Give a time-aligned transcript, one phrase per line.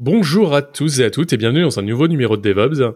[0.00, 2.94] Bonjour à tous et à toutes et bienvenue dans un nouveau numéro de DevOps.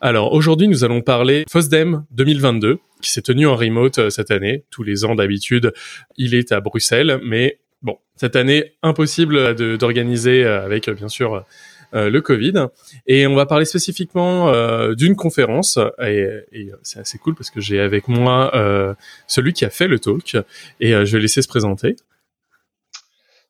[0.00, 4.64] Alors aujourd'hui nous allons parler FOSDEM 2022 qui s'est tenu en remote euh, cette année.
[4.68, 5.72] Tous les ans d'habitude
[6.16, 11.44] il est à Bruxelles mais bon cette année impossible d'organiser euh, avec euh, bien sûr
[11.92, 12.66] le Covid.
[13.06, 14.52] Et on va parler spécifiquement
[14.94, 19.70] d'une conférence et, et c'est assez cool parce que j'ai avec moi celui qui a
[19.70, 20.36] fait le talk
[20.78, 21.96] et je vais laisser se présenter.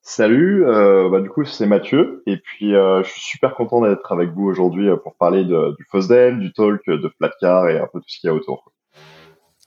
[0.03, 4.11] Salut, euh, bah, du coup c'est Mathieu et puis euh, je suis super content d'être
[4.11, 7.87] avec vous aujourd'hui euh, pour parler de, du FOSDEM, du talk, de Flatcar et un
[7.93, 8.73] peu tout ce qu'il y a autour.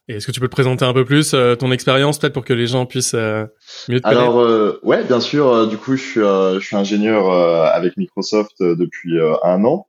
[0.08, 2.54] Et est-ce que tu peux te présenter un peu plus ton expérience peut-être pour que
[2.54, 5.68] les gens puissent mieux te Alors ouais, bien sûr.
[5.68, 9.88] du coup je suis je suis ingénieur avec Microsoft depuis un an.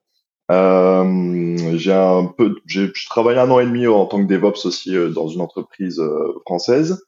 [0.50, 5.26] j'ai un peu j'ai travaille un an et demi en tant que DevOps aussi dans
[5.26, 6.00] une entreprise
[6.46, 7.02] française.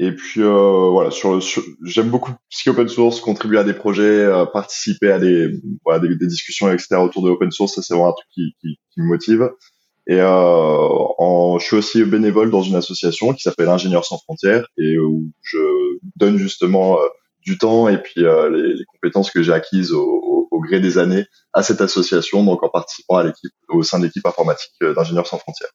[0.00, 1.40] Et puis euh, voilà, sur,
[1.82, 5.48] j'aime beaucoup ce qui est open source, contribuer à des projets, euh, participer à des,
[5.84, 8.54] voilà, des, des, discussions etc autour de open source, ça c'est vraiment un truc qui,
[8.60, 9.50] qui, qui me motive.
[10.08, 14.66] Et euh, en, je suis aussi bénévole dans une association qui s'appelle Ingénieurs sans frontières
[14.78, 15.58] et où je
[16.16, 17.06] donne justement euh,
[17.42, 20.96] du temps et puis euh, les, les, compétences que j'ai acquises au, au, gré des
[20.96, 25.26] années à cette association, donc en participant à l'équipe au sein de l'équipe informatique d'Ingénieurs
[25.26, 25.70] sans frontières.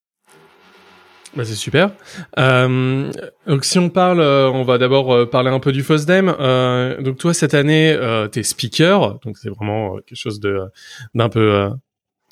[1.35, 1.89] Bah c'est super.
[2.37, 3.11] Euh,
[3.47, 6.31] donc si on parle, euh, on va d'abord euh, parler un peu du FOSDEM.
[6.39, 10.59] Euh, donc toi cette année, euh, t'es speaker, donc c'est vraiment quelque chose de
[11.15, 11.71] d'un peu,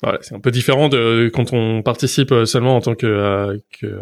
[0.04, 3.98] voilà, c'est un peu différent de quand on participe seulement en tant que que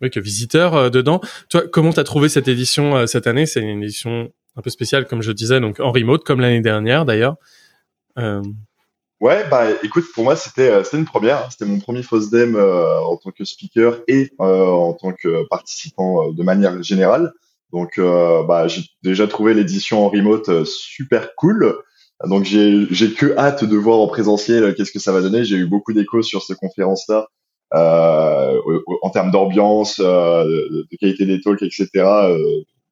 [0.00, 1.20] oui, que visiteur dedans.
[1.48, 3.46] Toi, comment t'as trouvé cette édition cette année?
[3.46, 7.04] C'est une édition un peu spéciale, comme je disais, donc en remote, comme l'année dernière
[7.04, 7.36] d'ailleurs.
[9.20, 13.00] Ouais, bah écoute, pour moi c'était euh, c'était une première, c'était mon premier FOSDEM euh,
[13.00, 17.32] en tant que speaker et euh, en tant que participant de manière générale.
[17.72, 21.76] Donc bah j'ai déjà trouvé l'édition en remote super cool.
[22.24, 25.44] Donc j'ai j'ai que hâte de voir en présentiel qu'est-ce que ça va donner.
[25.44, 27.26] J'ai eu beaucoup d'échos sur cette conférence là
[27.72, 31.88] en termes d'ambiance, de, qualité des talks, etc.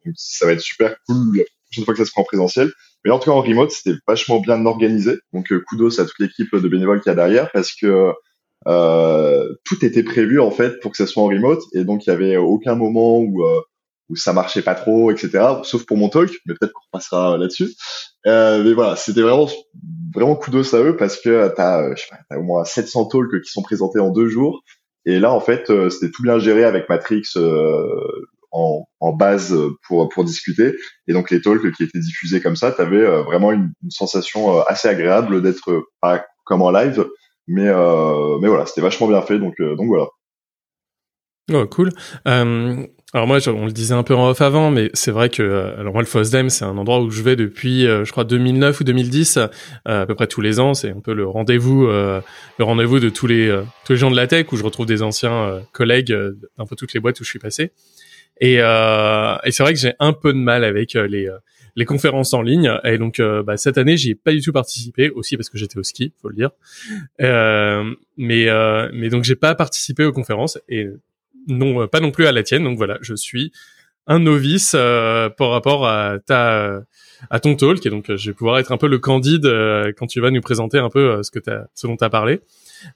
[0.05, 2.73] donc ça va être super cool la prochaine fois que ça se prend en présentiel.
[3.05, 5.19] Mais en tout cas, en remote, c'était vachement bien organisé.
[5.33, 8.13] Donc, euh, kudos à toute l'équipe de bénévoles qu'il y a derrière parce que
[8.67, 11.63] euh, tout était prévu en fait pour que ça soit en remote.
[11.75, 13.61] Et donc, il y avait aucun moment où euh,
[14.11, 15.45] où ça marchait pas trop, etc.
[15.63, 17.71] Sauf pour mon talk, mais peut-être qu'on passera là-dessus.
[18.27, 19.49] Euh, mais voilà, c'était vraiment
[20.15, 21.91] vraiment kudos à eux parce que t'as
[22.31, 24.63] as au moins 700 talks qui sont présentés en deux jours.
[25.07, 27.23] Et là, en fait, c'était tout bien géré avec Matrix
[28.55, 29.55] en, base
[29.87, 30.75] pour pour discuter.
[31.07, 34.59] Et donc les talks qui étaient diffusés comme ça, tu avais euh, vraiment une, sensation
[34.59, 37.07] euh, assez agréable d'être pas comme en live,
[37.47, 39.39] mais euh, mais voilà, c'était vachement bien fait.
[39.39, 40.07] Donc donc voilà.
[41.53, 41.91] Oh, cool.
[42.27, 45.75] Euh, alors moi, on le disait un peu en off avant, mais c'est vrai que
[45.79, 48.85] alors moi le FOSDEM, c'est un endroit où je vais depuis, je crois 2009 ou
[48.85, 49.39] 2010,
[49.85, 50.73] à peu près tous les ans.
[50.73, 52.23] C'est un peu le rendez-vous, le
[52.59, 55.61] rendez-vous de tous les tous les gens de la tech où je retrouve des anciens
[55.73, 56.17] collègues
[56.59, 57.73] d'un peu toutes les boîtes où je suis passé.
[58.41, 61.39] Et, euh, et c'est vrai que j'ai un peu de mal avec euh, les, euh,
[61.77, 62.73] les conférences en ligne.
[62.85, 65.59] Et donc euh, bah, cette année, j'y ai pas du tout participé, aussi parce que
[65.59, 66.51] j'étais au ski, faut le dire.
[67.21, 68.47] Euh, mais
[68.93, 70.89] mais donc j'ai pas participé aux conférences et
[71.49, 72.65] non pas non plus à la tienne.
[72.65, 73.53] Donc voilà, je suis
[74.07, 76.83] un novice par rapport à ta
[77.31, 79.47] à ton talk et donc je vais pouvoir être un peu le candide
[79.97, 82.41] quand tu vas nous présenter un peu ce que as, ce dont tu as parlé.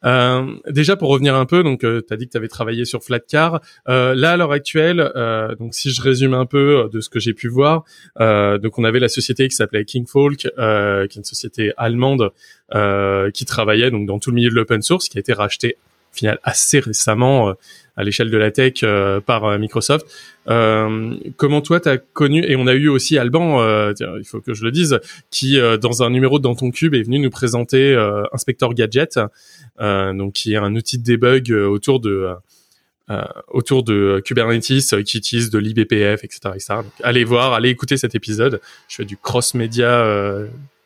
[0.04, 2.84] Euh, déjà pour revenir un peu, donc euh, tu as dit que tu avais travaillé
[2.84, 3.60] sur Flatcar.
[3.88, 7.09] Euh, là à l'heure actuelle, euh, donc si je résume un peu euh, de ce
[7.09, 7.84] que j'ai pu voir,
[8.19, 12.31] donc on avait la société qui s'appelait Kingfolk, qui est une société allemande
[13.32, 15.77] qui travaillait donc dans tout le milieu de l'open source, qui a été rachetée
[16.13, 17.55] final assez récemment
[17.97, 18.85] à l'échelle de la tech
[19.27, 20.07] par Microsoft.
[20.49, 24.55] Euh, comment toi t'as connu et on a eu aussi Alban, euh, il faut que
[24.55, 24.99] je le dise,
[25.31, 27.95] qui dans un numéro dans ton cube est venu nous présenter
[28.33, 29.19] Inspector Gadget,
[29.79, 32.31] donc qui est un outil de debug autour de
[33.49, 36.75] autour de Kubernetes qui utilise de l'IBPF, etc., etc.
[37.03, 38.61] Allez voir, allez écouter cet épisode.
[38.89, 40.05] Je fais du cross média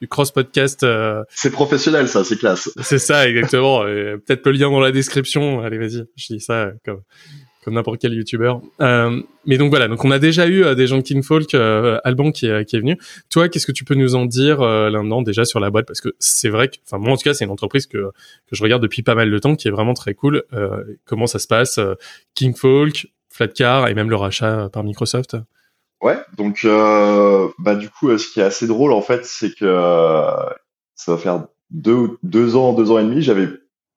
[0.02, 0.82] du cross podcast.
[0.82, 2.68] Euh, c'est professionnel, ça, c'est classe.
[2.82, 3.84] C'est ça, exactement.
[3.84, 5.62] Peut-être le lien dans la description.
[5.62, 7.00] Allez, vas-y, je dis ça comme
[7.64, 8.60] comme n'importe quel youtubeur.
[8.80, 12.00] Euh, mais donc voilà, donc on a déjà eu euh, des gens de Kingfolk, euh,
[12.02, 12.98] Alban qui est, qui est venu.
[13.30, 15.86] Toi, qu'est-ce que tu peux nous en dire euh, là-dedans déjà sur la boîte?
[15.86, 18.56] Parce que c'est vrai que, enfin moi en tout cas, c'est une entreprise que, que
[18.56, 20.42] je regarde depuis pas mal de temps, qui est vraiment très cool.
[20.52, 21.78] Euh, comment ça se passe
[22.34, 25.36] Kingfolk, Flatcar et même le rachat par Microsoft?
[26.02, 29.64] Ouais, donc euh, bah du coup, ce qui est assez drôle en fait, c'est que
[29.64, 30.50] euh,
[30.96, 33.48] ça va faire deux, deux ans, deux ans et demi, j'avais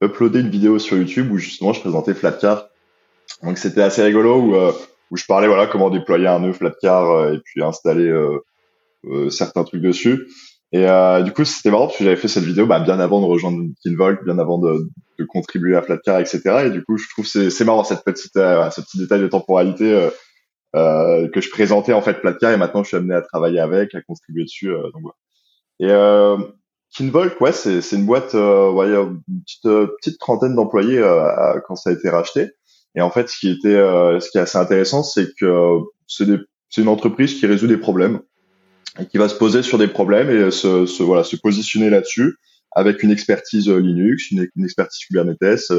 [0.02, 2.68] uploadé une vidéo sur YouTube où justement je présentais Flatcar.
[3.42, 4.72] Donc c'était assez rigolo où, euh,
[5.10, 8.14] où je parlais voilà comment déployer un nœud Flatcar et puis installer
[9.30, 10.28] certains trucs dessus.
[10.76, 13.22] Et euh, du coup, c'était marrant parce que j'avais fait cette vidéo bah, bien avant
[13.22, 16.42] de rejoindre Kinvolk, bien avant de, de, contribuer à Flatcar, etc.
[16.66, 19.28] Et du coup, je trouve c'est c'est marrant cette petite euh, ce petit détail de
[19.28, 20.10] temporalité
[20.76, 23.60] euh, euh, que je présentais en fait Flatcar et maintenant je suis amené à travailler
[23.60, 24.72] avec, à contribuer dessus.
[24.72, 25.16] Euh, donc voilà.
[25.80, 26.38] Et euh,
[26.96, 29.64] Kinvolk, ouais, c'est c'est une boîte, euh, ouais, une petite
[29.98, 31.02] petite trentaine d'employés
[31.68, 32.52] quand ça a été racheté.
[32.96, 36.26] Et en fait, ce qui était ce qui est assez intéressant, c'est que c'est
[36.70, 38.22] c'est une entreprise qui résout des problèmes
[39.00, 42.38] et qui va se poser sur des problèmes et se, se voilà se positionner là-dessus
[42.72, 45.72] avec une expertise euh, Linux, une, une expertise Kubernetes.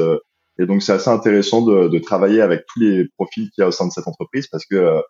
[0.59, 3.63] Euh, et donc c'est assez intéressant de, de, travailler avec tous les profils qu'il y
[3.63, 5.01] a au sein de cette entreprise parce que euh,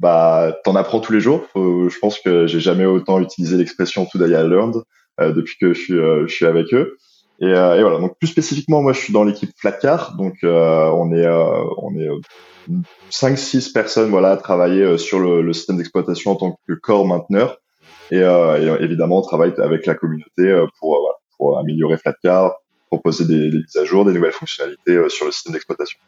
[0.00, 1.46] bah t'en apprends tous les jours.
[1.54, 4.82] je pense que j'ai jamais autant utilisé l'expression today I learned
[5.20, 6.96] depuis que je suis, je suis avec eux.
[7.40, 7.98] Et, et, voilà.
[8.00, 10.16] Donc plus spécifiquement, moi je suis dans l'équipe Flatcar.
[10.16, 12.08] Donc on est on est
[13.12, 17.58] 5-6 personnes voilà à travailler sur le, le système d'exploitation en tant que core mainteneur.
[18.10, 21.08] Et, et, évidemment on travaille avec la communauté pour
[21.38, 22.56] pour améliorer Flatcar,
[22.96, 25.98] proposer des, mises à jour, des nouvelles fonctionnalités euh, sur le système d'exploitation.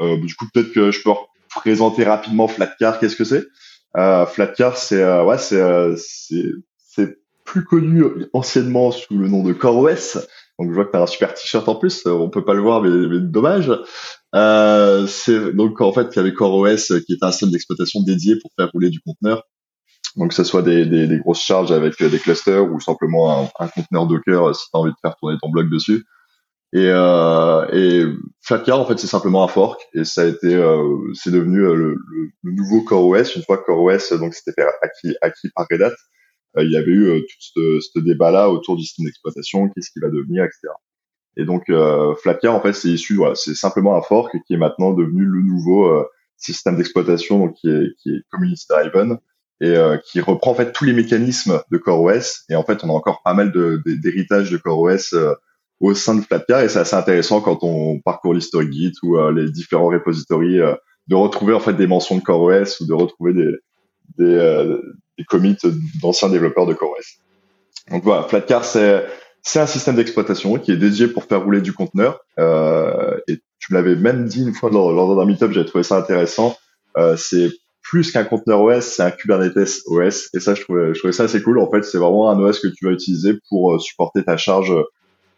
[0.00, 1.10] Euh, du coup, peut-être que je peux
[1.50, 2.98] présenter rapidement Flatcar.
[2.98, 3.44] Qu'est-ce que c'est?
[3.96, 10.18] Euh, Flatcar, c'est ouais, c'est c'est plus connu anciennement sous le nom de CoreOS.
[10.58, 12.60] Donc je vois que tu as un super t-shirt en plus, on peut pas le
[12.60, 12.90] voir mais,
[13.20, 13.72] dommage.
[14.34, 18.50] C'est donc en fait il y avait CoreOS qui est un système d'exploitation dédié pour
[18.56, 19.44] faire rouler du conteneur
[20.16, 23.42] donc, que ce soit des, des, des, grosses charges avec euh, des clusters ou simplement
[23.42, 26.04] un, un conteneur Docker euh, si tu as envie de faire tourner ton bloc dessus.
[26.74, 28.04] Et, euh, et
[28.42, 31.74] Flatcar, en fait, c'est simplement un fork et ça a été, euh, c'est devenu euh,
[31.74, 31.96] le,
[32.42, 33.36] le, nouveau CoreOS.
[33.36, 35.94] Une fois que CoreOS donc c'était acquis, acquis par Red Hat,
[36.58, 40.10] il y avait eu tout ce, ce débat-là autour du système d'exploitation, qu'est-ce qu'il va
[40.10, 40.68] devenir, etc.
[41.38, 44.58] Et donc euh, Flatcar, en fait, c'est issu, voilà, c'est simplement un fork qui est
[44.58, 46.04] maintenant devenu le nouveau
[46.36, 49.18] système d'exploitation, donc qui est, qui est community driven
[49.60, 52.44] et euh, qui reprend en fait tous les mécanismes de CoreOS.
[52.48, 55.34] Et en fait, on a encore pas mal d'héritage de, de, CoreOS euh,
[55.80, 59.32] au sein de Flatcar et c'est assez intéressant quand on parcourt l'historique Git ou euh,
[59.32, 60.58] les différents repositories
[61.06, 63.52] de retrouver en fait des mentions de CoreOS ou de retrouver des
[64.16, 64.78] des,
[65.16, 65.56] des commits
[66.02, 67.20] d'anciens développeurs de CoreOS.
[67.90, 68.64] Donc voilà, Flatcar
[69.42, 72.20] c'est un système d'exploitation qui est dédié pour faire rouler du conteneur.
[72.38, 75.84] Euh, et tu me l'avais même dit une fois lors, lors d'un meetup, j'avais trouvé
[75.84, 76.56] ça intéressant.
[76.96, 77.50] Euh, c'est
[77.88, 80.28] plus qu'un conteneur OS, c'est un Kubernetes OS.
[80.34, 81.58] Et ça, je trouvais, je trouvais ça assez cool.
[81.58, 84.74] En fait, c'est vraiment un OS que tu vas utiliser pour euh, supporter ta charge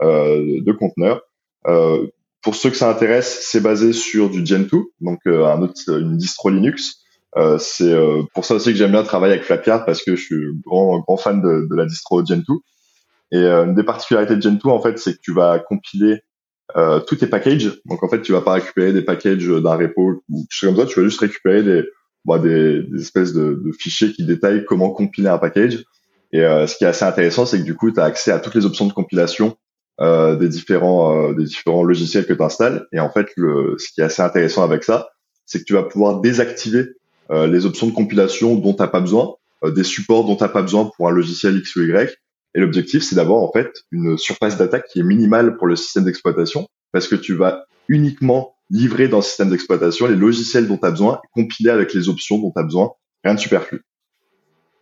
[0.02, 1.22] euh, de conteneur.
[1.68, 2.06] Euh,
[2.42, 5.54] pour ceux que ça intéresse, c'est basé sur du Gentoo, donc euh,
[5.88, 7.02] une distro Linux.
[7.36, 7.94] Euh, c'est
[8.34, 11.16] pour ça aussi que j'aime bien travailler avec Flatcar parce que je suis grand grand
[11.16, 12.62] fan de, de la distro Gentoo.
[13.30, 16.22] Et une des particularités de Gentoo, en fait, c'est que tu vas compiler
[17.06, 17.80] tous tes packages.
[17.84, 20.78] Donc en fait, tu vas pas récupérer des packages d'un repo ou quelque chose comme
[20.78, 20.86] ça.
[20.86, 21.84] Tu vas juste récupérer des
[22.24, 25.84] bah, des, des, espèces de, de, fichiers qui détaillent comment compiler un package.
[26.32, 28.38] Et euh, ce qui est assez intéressant, c'est que du coup, tu as accès à
[28.38, 29.56] toutes les options de compilation
[30.00, 32.86] euh, des différents euh, des différents logiciels que tu installes.
[32.92, 35.08] Et en fait, le, ce qui est assez intéressant avec ça,
[35.44, 36.86] c'est que tu vas pouvoir désactiver
[37.30, 39.34] euh, les options de compilation dont tu pas besoin,
[39.64, 42.16] euh, des supports dont tu pas besoin pour un logiciel X ou Y.
[42.54, 46.04] Et l'objectif, c'est d'avoir en fait une surface d'attaque qui est minimale pour le système
[46.04, 50.86] d'exploitation, parce que tu vas uniquement livrer dans le système d'exploitation les logiciels dont tu
[50.86, 52.92] as besoin, compilés avec les options dont tu as besoin,
[53.24, 53.82] rien de superflu.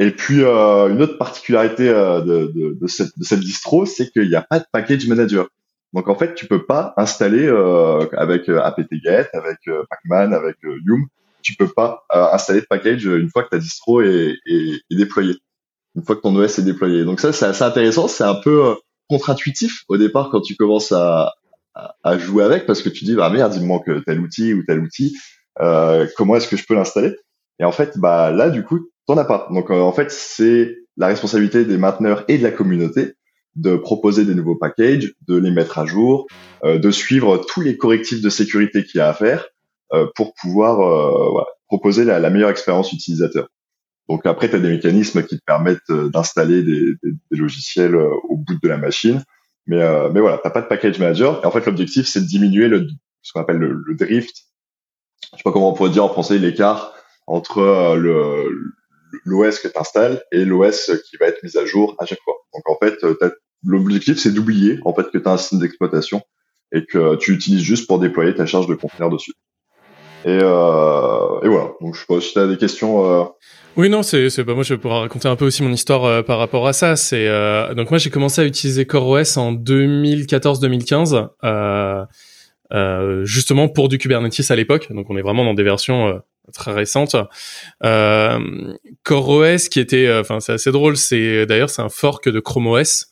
[0.01, 4.11] Et puis euh, une autre particularité euh, de, de, de, cette, de, cette, distro, c'est
[4.13, 5.49] qu'il n'y a pas de package manager.
[5.93, 10.57] Donc en fait, tu peux pas installer euh, avec euh, apt-get, avec euh, pacman, avec
[10.63, 11.07] yum,
[11.43, 15.37] tu peux pas installer de package une fois que ta distro est, est, est, déployée,
[15.95, 17.05] une fois que ton OS est déployé.
[17.05, 18.77] Donc ça, c'est assez intéressant, c'est un peu
[19.09, 21.33] contre-intuitif au départ quand tu commences à,
[22.03, 24.65] à, jouer avec parce que tu dis bah merde il me manque tel outil ou
[24.67, 25.17] tel outil
[25.61, 27.17] euh, comment est-ce que je peux l'installer?
[27.59, 29.49] Et en fait bah là du coup t'en as pas.
[29.51, 33.15] Donc euh, en fait c'est la responsabilité des mainteneurs et de la communauté
[33.57, 36.27] de proposer des nouveaux packages de les mettre à jour
[36.65, 39.49] euh, de suivre tous les correctifs de sécurité qu'il y a à faire
[39.93, 43.49] euh, pour pouvoir euh, voilà, proposer la, la, meilleure expérience utilisateur.
[44.09, 48.37] Donc après tu as des mécanismes qui te permettent d'installer des, des, des, logiciels au
[48.37, 49.23] bout de la machine
[49.69, 51.41] mais, euh, mais voilà, t'as pas de package manager.
[51.43, 52.89] Et en fait, l'objectif, c'est de diminuer le,
[53.23, 54.35] ce qu'on appelle le, le, drift.
[55.33, 56.95] Je sais pas comment on pourrait dire en français l'écart
[57.27, 58.51] entre euh,
[59.25, 62.35] l'OS que tu installes et l'OS qui va être mis à jour à chaque fois.
[62.55, 62.95] Donc en fait,
[63.63, 66.23] l'objectif c'est d'oublier en fait que tu as un système d'exploitation
[66.73, 69.33] et que tu utilises juste pour déployer ta charge de conteneur dessus.
[70.25, 71.73] Et, euh, et voilà.
[71.81, 73.05] Donc je sais pas si tu as des questions.
[73.05, 73.25] Euh...
[73.77, 76.05] Oui, non, c'est, c'est, bah, moi je vais pouvoir raconter un peu aussi mon histoire
[76.05, 76.97] euh, par rapport à ça.
[76.97, 77.29] C'est
[77.75, 84.57] donc moi j'ai commencé à utiliser CoreOS en 2014-2015, euh, justement pour du Kubernetes à
[84.57, 84.93] l'époque.
[84.93, 86.21] Donc on est vraiment dans des versions
[86.53, 87.15] très récente.
[87.85, 92.67] Euh, CoreOS qui était, enfin c'est assez drôle, c'est d'ailleurs c'est un fork de Chrome
[92.67, 93.07] OS.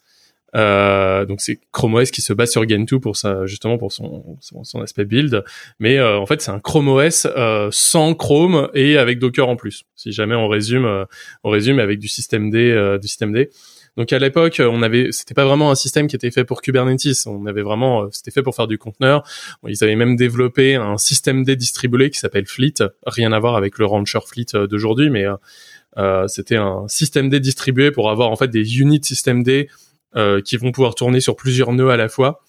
[0.55, 4.39] Euh, donc c'est Chrome OS qui se base sur Gentoo pour ça justement pour son,
[4.41, 5.45] son, aspect build,
[5.81, 7.27] mais en fait c'est un Chrome OS
[7.71, 9.85] sans Chrome et avec Docker en plus.
[9.97, 11.07] Si jamais on résume,
[11.45, 13.51] on résume avec du système D, du système D.
[13.97, 17.27] Donc à l'époque, on avait, c'était pas vraiment un système qui était fait pour Kubernetes.
[17.27, 19.27] On avait vraiment, euh, c'était fait pour faire du conteneur.
[19.67, 22.75] Ils avaient même développé un système D distribué qui s'appelle Fleet.
[23.07, 25.25] Rien à voir avec le Rancher Fleet euh, d'aujourd'hui, mais
[25.97, 29.71] euh, c'était un système D distribué pour avoir en fait des units système D
[30.45, 32.43] qui vont pouvoir tourner sur plusieurs nœuds à la fois.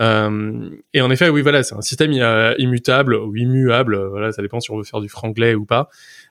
[0.00, 2.12] Euh, et en effet, oui, voilà, c'est un système
[2.58, 3.96] immutable ou immuable.
[4.08, 5.88] Voilà, ça dépend si on veut faire du franglais ou pas.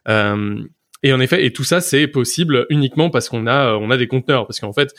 [0.08, 0.58] Euh,
[1.04, 4.08] et en effet, et tout ça, c'est possible uniquement parce qu'on a, on a des
[4.08, 4.46] conteneurs.
[4.46, 4.94] Parce qu'en fait,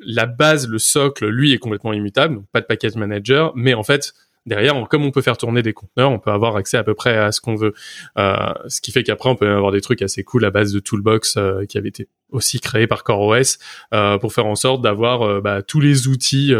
[0.00, 2.36] la base, le socle, lui, est complètement immutable.
[2.36, 3.52] Donc pas de package manager.
[3.56, 4.12] Mais en fait,
[4.48, 7.16] derrière, comme on peut faire tourner des conteneurs, on peut avoir accès à peu près
[7.16, 7.74] à ce qu'on veut.
[8.18, 8.34] Euh,
[8.66, 11.36] ce qui fait qu'après, on peut avoir des trucs assez cool à base de Toolbox
[11.36, 13.58] euh, qui avait été aussi créé par CoreOS
[13.94, 16.52] euh, pour faire en sorte d'avoir bah, tous les outils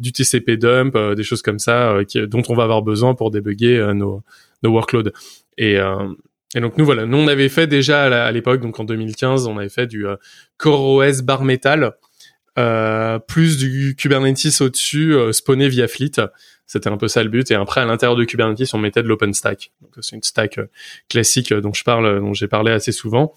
[0.00, 3.92] du TCP dump, des choses comme ça qui, dont on va avoir besoin pour débugger
[3.94, 4.22] nos,
[4.62, 5.10] nos workloads.
[5.58, 5.78] Et,
[6.54, 9.58] et donc nous voilà, nous on avait fait déjà à l'époque, donc en 2015, on
[9.58, 10.16] avait fait du euh,
[10.58, 11.92] CoreOS bar metal,
[13.26, 16.20] plus du Kubernetes au-dessus, spawné via Fleet.
[16.72, 17.50] C'était un peu ça le but.
[17.50, 19.72] Et après à l'intérieur de Kubernetes, on mettait de l'OpenStack.
[20.00, 20.66] C'est une stack euh,
[21.10, 23.34] classique dont je parle, dont j'ai parlé assez souvent.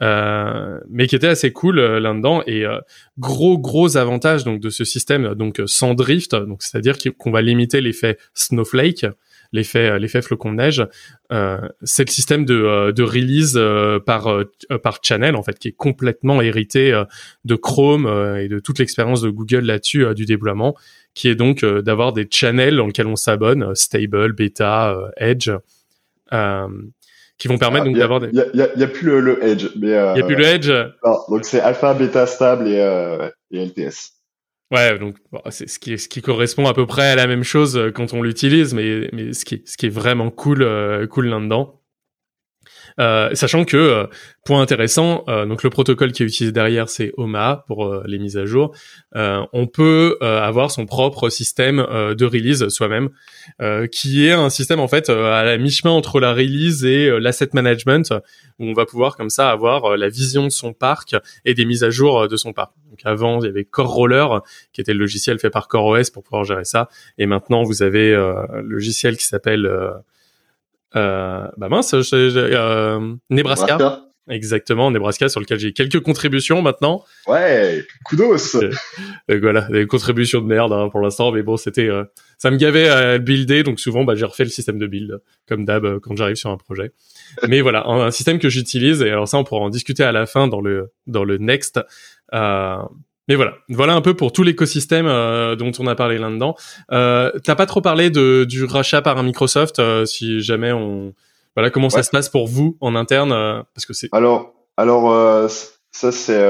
[0.00, 2.64] mais qui était assez cool là-dedans et
[3.18, 7.82] gros gros avantage donc de ce système donc sans drift donc c'est-à-dire qu'on va limiter
[7.82, 9.06] l'effet snowflake
[9.52, 10.86] l'effet euh, l'effet flocon de neige,
[11.32, 13.58] euh, c'est le système de, euh, de release
[14.06, 14.28] par
[14.82, 17.02] par channel en fait qui est complètement hérité
[17.44, 18.06] de Chrome
[18.38, 20.74] et de toute l'expérience de Google là-dessus du déploiement,
[21.14, 25.50] qui est donc d'avoir des channels dans lesquels on s'abonne, stable, beta, edge.
[27.38, 28.28] qui vont permettre ah, donc d'avoir des.
[28.32, 29.68] Il y a, plus le, le Edge.
[29.76, 30.70] Il y a plus le Edge.
[31.04, 32.78] Non, donc c'est alpha, beta, stable et,
[33.50, 34.21] et LTS.
[34.72, 35.16] Ouais, donc
[35.50, 38.14] c'est ce qui, ce qui correspond à peu près à la même chose euh, quand
[38.14, 41.81] on l'utilise, mais, mais ce, qui, ce qui est vraiment cool, euh, cool là-dedans,
[42.98, 44.06] sachant que euh,
[44.44, 48.36] point intéressant, euh, donc le protocole qui est utilisé derrière c'est OMA pour les mises
[48.36, 48.74] à jour.
[49.14, 53.10] on peut avoir son propre système de release soi-même,
[53.92, 58.12] qui est un système en fait à la mi-chemin entre la release et l'asset management,
[58.58, 61.84] où on va pouvoir comme ça avoir la vision de son parc et des mises
[61.84, 62.72] à jour de son parc.
[62.90, 64.40] Donc avant il y avait Core Roller
[64.72, 68.12] qui était le logiciel fait par CoreOS pour pouvoir gérer ça, et maintenant vous avez
[68.12, 69.92] le logiciel qui s'appelle euh,
[70.94, 74.06] bah mince, euh, Nebraska.
[74.30, 77.04] Exactement, Nebraska, sur lequel j'ai quelques contributions maintenant.
[77.26, 78.54] Ouais, kudos.
[78.54, 78.72] Donc
[79.42, 82.04] voilà, des contributions de merde hein, pour l'instant, mais bon, c'était, euh,
[82.38, 85.64] ça me gavait à builder, donc souvent, bah, j'ai refait le système de build comme
[85.64, 86.92] d'hab euh, quand j'arrive sur un projet.
[87.48, 90.12] mais voilà, un, un système que j'utilise et alors ça, on pourra en discuter à
[90.12, 91.80] la fin dans le dans le next.
[93.22, 96.56] Euh, mais voilà, voilà un peu pour tout l'écosystème euh, dont on a parlé là-dedans.
[96.90, 101.14] Euh, T'as pas trop parlé de, du rachat par un Microsoft, euh, si jamais on,
[101.54, 104.08] voilà, comment ça se passe pour vous en interne, euh, parce que c'est.
[104.12, 105.48] Alors, alors
[105.94, 106.40] ça c'est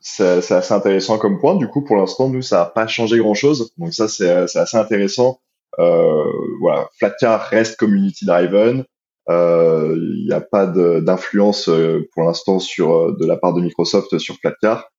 [0.00, 1.56] c'est assez intéressant comme point.
[1.56, 5.40] Du coup, pour l'instant, nous ça a pas changé grand-chose, donc ça c'est assez intéressant.
[5.78, 8.84] voilà, Flatcar reste community driven.
[9.28, 11.70] Il n'y a pas d'influence
[12.12, 14.91] pour l'instant sur de la part de Microsoft sur Flatcar.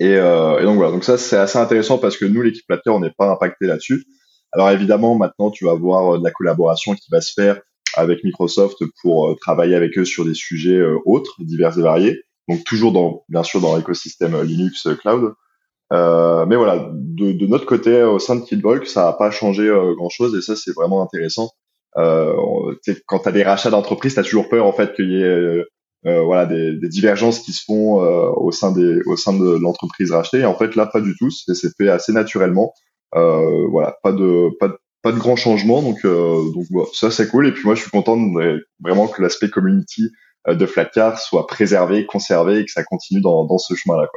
[0.00, 2.90] Et, euh, et, donc voilà, donc ça c'est assez intéressant parce que nous, l'équipe Platter,
[2.90, 4.04] on n'est pas impacté là-dessus.
[4.52, 7.60] Alors évidemment, maintenant, tu vas voir euh, de la collaboration qui va se faire
[7.96, 12.22] avec Microsoft pour euh, travailler avec eux sur des sujets euh, autres, divers et variés.
[12.48, 15.34] Donc toujours dans, bien sûr, dans l'écosystème Linux Cloud.
[15.92, 19.72] Euh, mais voilà, de, de, notre côté, au sein de Kidvolk, ça n'a pas changé
[19.96, 21.50] grand-chose et ça, c'est vraiment intéressant.
[21.96, 22.34] Euh,
[23.06, 25.64] quand tu as des rachats d'entreprises, tu as toujours peur en fait qu'il y ait
[26.04, 30.12] voilà des, des, divergences qui se font euh, au sein des au sein de l'entreprise
[30.12, 30.40] rachetée.
[30.40, 32.74] Et en fait là pas du tout, c'est fait assez naturellement.
[33.14, 37.46] Euh, voilà, pas de pas de pas de grands changements, donc donc ça c'est cool.
[37.46, 40.10] Et puis moi je suis content de, vraiment que l'aspect community
[40.46, 44.08] de Flatcar soit préservé, conservé et que ça continue dans, dans ce chemin-là.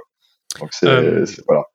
[0.59, 1.65] Donc c'est voilà.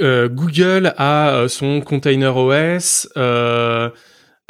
[0.00, 3.08] Euh, Google a son container OS.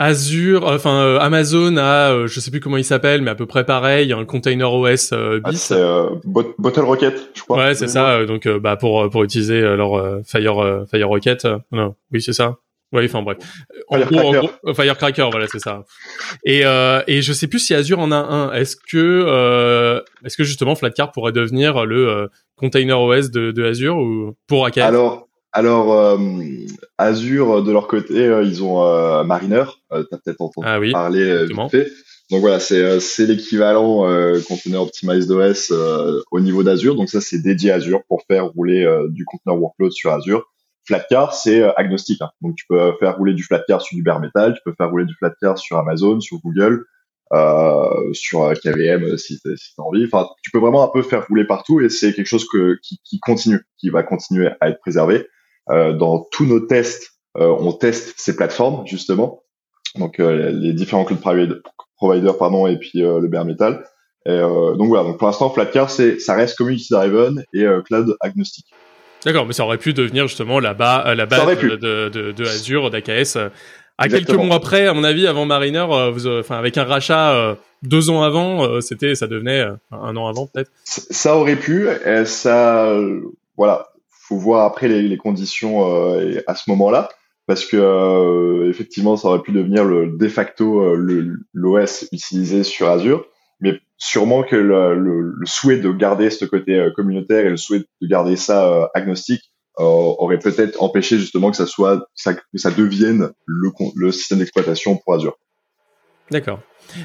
[0.00, 3.30] Euh, Azure, euh, enfin euh, Amazon a, euh, je sais plus comment il s'appelle, mais
[3.30, 5.80] à peu près pareil, un container OS euh, ah, c'est
[6.24, 7.58] Bottle Rocket, je crois.
[7.58, 8.24] Ouais, c'est ça.
[8.26, 12.56] donc bah pour pour utiliser leur Fire Fire Rocket, non, oui c'est ça.
[12.92, 13.38] Oui, enfin bref.
[13.88, 14.48] En Firecracker.
[14.62, 15.82] gros, Firecracker, voilà, c'est ça.
[16.44, 18.52] Et et je sais plus si Azure en a un.
[18.52, 24.36] Est-ce que est-ce que justement Flatcar pourrait devenir le container OS de, de Azure ou
[24.46, 25.23] pour AKS Alors
[25.54, 26.18] alors, euh,
[26.98, 29.64] Azure, de leur côté, euh, ils ont euh, Mariner.
[29.92, 31.88] tu as peut-être entendu ah parler vite fait.
[32.30, 34.00] Donc voilà, c'est c'est l'équivalent
[34.48, 35.72] conteneur optimized OS
[36.32, 36.96] au niveau d'Azure.
[36.96, 40.44] Donc ça, c'est dédié à Azure pour faire rouler du conteneur workload sur Azure.
[40.86, 42.20] Flatcar, c'est agnostique.
[42.20, 42.30] Hein.
[42.40, 45.04] Donc tu peux faire rouler du Flatcar sur du bare metal, tu peux faire rouler
[45.04, 46.84] du Flatcar sur Amazon, sur Google,
[47.32, 50.04] euh, sur KVM si tu as envie.
[50.04, 52.98] Enfin, tu peux vraiment un peu faire rouler partout et c'est quelque chose que, qui,
[53.04, 55.28] qui, continue, qui va continuer à être préservé.
[55.70, 59.42] Euh, dans tous nos tests, euh, on teste ces plateformes justement,
[59.96, 61.62] donc euh, les différents cloud
[61.96, 63.84] providers pardon et puis le bare metal.
[64.26, 68.66] Et, donc voilà, donc pour l'instant Flatcar c'est ça reste community driven et cloud agnostique.
[69.24, 72.90] D'accord, mais ça aurait pu devenir justement la, bas, la base de, de, de, Azure,
[72.90, 73.38] d'AKS.
[73.96, 78.10] À quelques mois après, à mon avis, avant Mariner, vous, enfin avec un rachat deux
[78.10, 80.70] ans avant, c'était, ça devenait un an avant peut-être.
[80.84, 81.88] Ça aurait pu,
[82.26, 82.94] ça,
[83.56, 83.88] voilà,
[84.26, 87.10] faut voir après les, conditions euh, à ce moment-là
[87.46, 92.88] parce que euh, effectivement ça aurait pu devenir le de facto euh, l'OS utilisé sur
[92.88, 93.26] Azure
[93.60, 98.36] mais sûrement que le, souhait de garder ce côté communautaire et le souhait de garder
[98.36, 99.42] ça agnostique
[99.76, 102.34] aurait peut-être empêché justement que ça soit ça,
[102.70, 105.36] devienne le système d'exploitation pour Azure.
[106.30, 106.60] D'accord.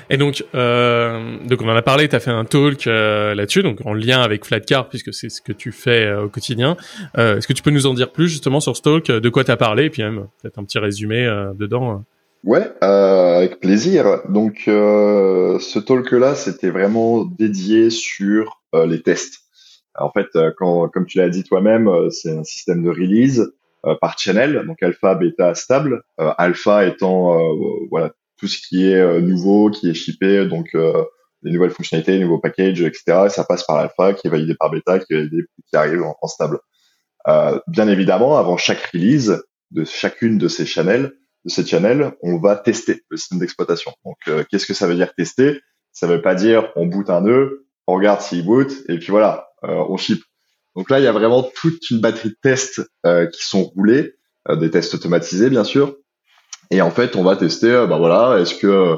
[0.10, 3.64] Et donc, euh, donc on en a parlé, tu as fait un talk euh, là-dessus,
[3.64, 6.78] donc en lien avec Flatcar, puisque c'est ce que tu fais euh, au quotidien.
[7.18, 9.44] Euh, est-ce que tu peux nous en dire plus justement sur ce talk, de quoi
[9.44, 12.04] tu as parlé, et puis même peut-être un petit résumé dedans
[12.44, 14.22] Ouais, avec plaisir.
[14.30, 19.42] Donc, ce talk-là, c'était vraiment dédié sur les tests.
[19.98, 23.52] En fait, quand, comme tu l'as dit toi-même, c'est un système de release
[24.02, 26.02] par channel, donc alpha, bêta, stable.
[26.18, 27.38] alpha étant
[27.90, 31.04] voilà tout ce qui est euh, nouveau, qui est shippé, donc euh,
[31.44, 33.28] les nouvelles fonctionnalités, les nouveaux packages, etc.
[33.30, 36.60] ça passe par l'alpha, qui est validé par bêta, qui est qui arrive en, stable.
[37.28, 39.42] Euh, bien évidemment, avant chaque release
[39.72, 41.14] de chacune de ces channels,
[41.46, 43.92] de ces channels, on va tester le système d'exploitation.
[44.04, 44.18] Donc,
[44.50, 45.62] qu'est-ce que ça veut dire tester?
[45.92, 49.50] Ça veut pas dire on boot un nœud, on regarde s'il boot, et puis voilà,
[49.62, 50.22] on ship.
[50.76, 54.16] Donc là, il y a vraiment toute une batterie de tests qui sont roulés,
[54.50, 55.96] des tests automatisés bien sûr,
[56.72, 58.98] et en fait, on va tester, euh, bah voilà, est-ce que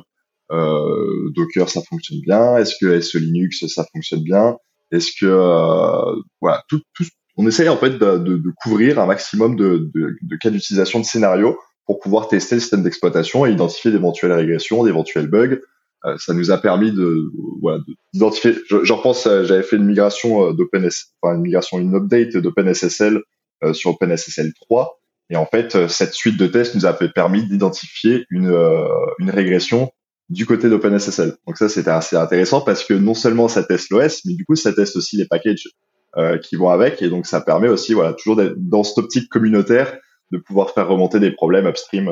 [0.52, 4.58] euh, Docker ça fonctionne bien, est-ce que SE Linux ça fonctionne bien,
[4.92, 7.06] est-ce que euh, voilà, tout, tout,
[7.38, 11.06] on essaye en fait de, de, de couvrir un maximum de, de, cas d'utilisation de
[11.06, 15.60] scénarios pour pouvoir tester le système d'exploitation et identifier d'éventuelles régressions, d'éventuels bugs.
[16.06, 17.32] Euh, ça nous a permis de
[17.62, 17.80] voilà
[18.14, 18.56] d'identifier.
[18.68, 23.22] Je, je repense, j'avais fait une migration d'OpenSSL, enfin une migration, une update d'OpenSSL
[23.64, 25.01] euh, sur OpenSSL 3
[25.32, 28.86] et en fait, euh, cette suite de tests nous a permis d'identifier une, euh,
[29.18, 29.90] une régression
[30.28, 31.38] du côté d'OpenSSL.
[31.48, 34.56] Donc ça, c'était assez intéressant parce que non seulement ça teste l'OS, mais du coup,
[34.56, 35.70] ça teste aussi les packages
[36.18, 37.02] euh, qui vont avec.
[37.02, 39.98] Et donc, ça permet aussi, voilà, toujours dans cette optique communautaire,
[40.32, 42.10] de pouvoir faire remonter des problèmes upstream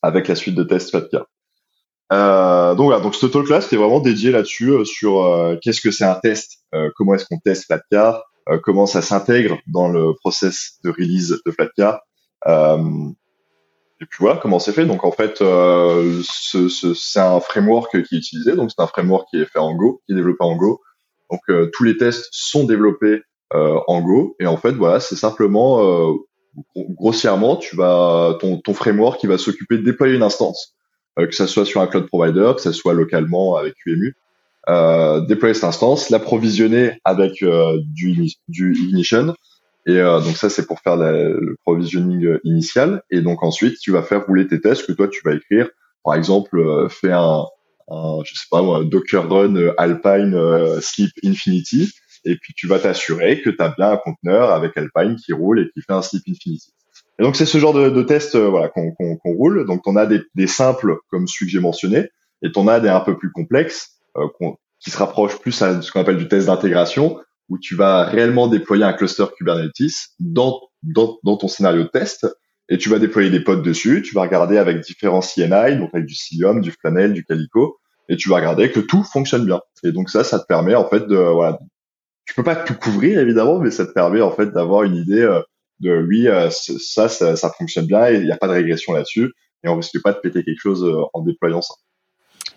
[0.00, 1.26] avec la suite de tests Flatcar.
[2.12, 6.04] Euh, donc voilà, donc ce talk là, c'était vraiment dédié là-dessus sur qu'est-ce que c'est
[6.04, 6.64] un test,
[6.96, 8.24] comment est-ce qu'on teste Flatcar,
[8.64, 11.92] comment ça s'intègre dans le process de release de euh,
[12.46, 14.84] et puis voilà comment c'est fait.
[14.84, 18.56] Donc en fait, euh, ce, ce, c'est un framework qui est utilisé.
[18.56, 20.80] Donc c'est un framework qui est fait en Go, qui est développé en Go.
[21.30, 23.22] Donc euh, tous les tests sont développés
[23.54, 24.34] en Go.
[24.40, 26.16] Et en fait, voilà, c'est simplement
[26.74, 30.74] grossièrement, tu vas ton, ton framework qui va s'occuper de déployer une instance,
[31.18, 34.16] que ça soit sur un cloud provider, que ça soit localement avec QEMU,
[34.70, 39.34] euh, déployer cette instance, l'approvisionner avec du, du ignition,
[39.86, 43.02] et euh, donc ça, c'est pour faire le provisioning euh, initial.
[43.10, 45.68] Et donc ensuite, tu vas faire rouler tes tests que toi, tu vas écrire.
[46.04, 47.44] Par exemple, euh, fais un,
[47.88, 51.92] un, je sais pas moi, Docker Run euh, Alpine Sleep Infinity.
[52.24, 55.58] Et puis tu vas t'assurer que tu as bien un conteneur avec Alpine qui roule
[55.58, 56.72] et qui fait un Sleep Infinity.
[57.18, 59.66] Et donc c'est ce genre de, de test voilà, qu'on qu'on qu'on roule.
[59.66, 62.10] Donc on a des, des, simples comme celui que j'ai mentionné,
[62.42, 63.98] et on a des un peu plus complexes
[64.78, 68.48] qui se rapprochent plus à ce qu'on appelle du test d'intégration, où tu vas réellement
[68.48, 72.26] déployer un cluster Kubernetes dans, dans, dans ton scénario de test
[72.68, 76.06] et tu vas déployer des pods dessus, tu vas regarder avec différents CNI, donc avec
[76.06, 77.78] du Cilium, du Flanel, du Calico,
[78.08, 79.60] et tu vas regarder que tout fonctionne bien.
[79.84, 81.58] Et donc ça, ça te permet en fait de, voilà,
[82.24, 85.20] tu peux pas tout couvrir évidemment, mais ça te permet en fait d'avoir une idée
[85.20, 85.40] euh,
[85.80, 88.92] de oui, euh, ça, ça, ça fonctionne bien et il n'y a pas de régression
[88.92, 89.32] là-dessus,
[89.64, 91.74] et on risque pas de péter quelque chose euh, en déployant ça.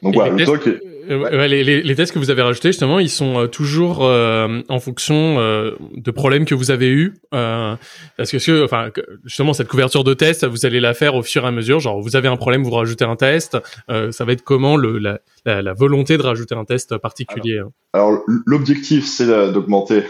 [0.02, 0.82] Donc voilà, le talk.
[1.10, 4.62] Euh, les, les, les, tests que vous avez rajoutés justement, ils sont euh, toujours euh,
[4.70, 7.13] en fonction de problèmes que vous avez eus.
[7.32, 8.89] parce que, enfin,
[9.24, 11.80] justement, cette couverture de test, vous allez la faire au fur et à mesure.
[11.80, 13.58] Genre, vous avez un problème, vous rajoutez un test.
[13.88, 17.60] ça va être comment le, la, la, la, volonté de rajouter un test particulier
[17.94, 20.04] Alors, alors l'objectif, c'est d'augmenter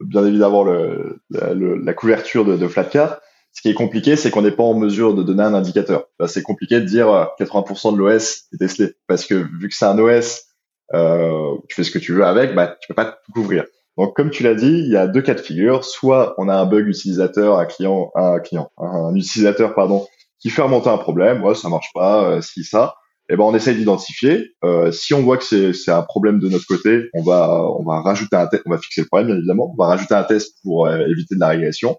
[0.00, 3.18] bien évidemment le, la, couverture de, de Flatcar.
[3.52, 6.06] Ce qui est compliqué, c'est qu'on n'est pas en mesure de donner un indicateur.
[6.26, 7.06] c'est compliqué de dire
[7.38, 10.44] 80% euh, de l'OS est testé parce que vu que c'est un OS,
[10.94, 13.64] euh, tu fais ce que tu veux avec, bah tu peux pas tout couvrir.
[13.98, 15.84] Donc comme tu l'as dit, il y a deux cas de figure.
[15.84, 20.06] Soit on a un bug utilisateur, un client, un client, un utilisateur pardon,
[20.38, 22.94] qui fait remonter un problème, ouais, ça marche pas, euh, si ça.
[23.32, 24.54] Eh ben on essaye d'identifier.
[24.64, 27.84] Euh, si on voit que c'est c'est un problème de notre côté, on va on
[27.84, 29.72] va rajouter un test, on va fixer le problème bien évidemment.
[29.72, 31.96] On va rajouter un test pour euh, éviter de la régression.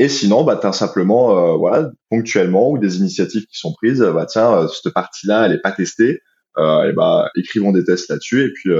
[0.00, 4.00] Et sinon, bah, as simplement, euh, voilà, ponctuellement ou des initiatives qui sont prises.
[4.00, 6.22] Bah tiens, euh, cette partie-là, elle est pas testée.
[6.56, 8.70] Euh, et bah, écrivons des tests là-dessus et puis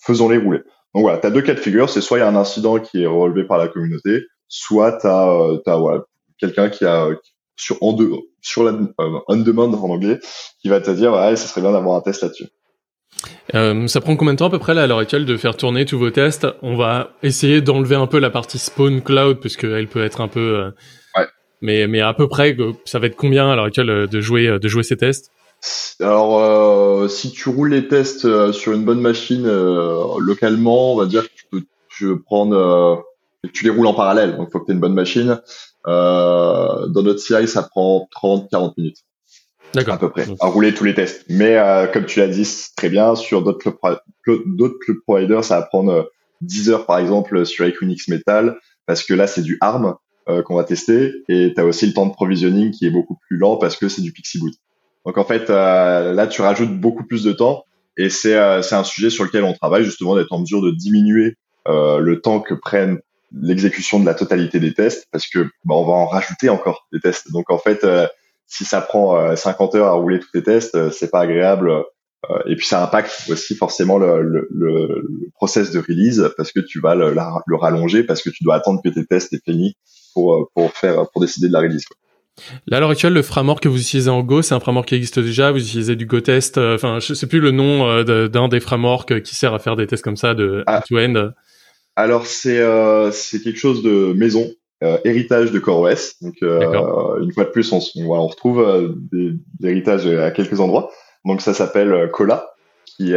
[0.00, 0.60] faisons-les rouler.
[0.94, 1.90] Donc voilà, tu as deux cas de figure.
[1.90, 5.08] C'est soit il y a un incident qui est relevé par la communauté, soit tu
[5.08, 6.04] as, voilà,
[6.38, 7.10] quelqu'un qui a
[7.56, 8.10] sur en deux,
[8.40, 8.78] sur la
[9.28, 10.20] on demand en anglais,
[10.62, 12.48] qui va te dire ouais, ça serait bien d'avoir un test là-dessus.
[13.54, 15.56] Euh, ça prend combien de temps à peu près là, à l'heure actuelle de faire
[15.56, 16.46] tourner tous vos tests?
[16.62, 20.58] On va essayer d'enlever un peu la partie spawn cloud puisqu'elle peut être un peu.
[20.58, 20.70] Euh,
[21.16, 21.26] ouais.
[21.60, 24.58] Mais mais à peu près, ça va être combien à l'heure actuelle euh, de jouer
[24.58, 25.30] de jouer ces tests?
[26.00, 29.46] Alors euh, si tu roules les tests sur une bonne machine
[30.18, 33.04] localement, on va dire que tu peux, tu prendre,
[33.52, 34.36] tu les roules en parallèle.
[34.36, 35.40] Donc il faut que tu aies une bonne machine.
[35.86, 38.98] dans notre CI, ça prend 30-40 minutes.
[39.74, 39.94] D'accord.
[39.94, 40.26] À peu près.
[40.40, 41.24] À rouler tous les tests.
[41.28, 43.14] Mais euh, comme tu l'as dit, très bien.
[43.14, 43.76] Sur d'autres
[44.22, 49.02] club, d'autres providers, ça va prendre 10 euh, heures par exemple sur Equinix Metal, parce
[49.02, 49.94] que là c'est du ARM
[50.28, 53.18] euh, qu'on va tester, et tu as aussi le temps de provisioning qui est beaucoup
[53.28, 54.54] plus lent parce que c'est du Pixie Boot.
[55.04, 57.64] Donc en fait, là tu rajoutes beaucoup plus de temps,
[57.96, 61.36] et c'est c'est un sujet sur lequel on travaille justement d'être en mesure de diminuer
[61.68, 62.98] le temps que prennent
[63.32, 66.98] l'exécution de la totalité des tests, parce que bah, on va en rajouter encore des
[66.98, 67.30] tests.
[67.30, 67.86] Donc en fait
[68.46, 71.70] si ça prend 50 euh, heures à rouler tous tes tests, euh, c'est pas agréable.
[71.70, 75.04] Euh, et puis ça impacte aussi forcément le, le, le,
[75.34, 78.80] process de release parce que tu vas le, le, rallonger parce que tu dois attendre
[78.82, 79.76] que tes tests aient fini
[80.14, 81.84] pour pour faire pour décider de la release.
[81.84, 81.96] Quoi.
[82.66, 84.94] Là, à l'heure actuelle, le framework que vous utilisez en Go, c'est un framework qui
[84.94, 85.52] existe déjà.
[85.52, 86.58] Vous utilisez du GoTest.
[86.58, 90.04] Enfin, je sais plus le nom d'un des frameworks qui sert à faire des tests
[90.04, 90.78] comme ça de ah.
[90.78, 91.30] end-to-end.
[91.96, 92.60] Alors, c'est
[93.12, 94.50] c'est quelque chose de maison.
[94.84, 96.16] Euh, héritage de CoreOS.
[96.20, 100.60] Donc euh, une fois de plus, on, on, retrouve euh, des, des, héritages à quelques
[100.60, 100.90] endroits.
[101.24, 102.50] Donc ça s'appelle Cola,
[102.84, 103.14] qui,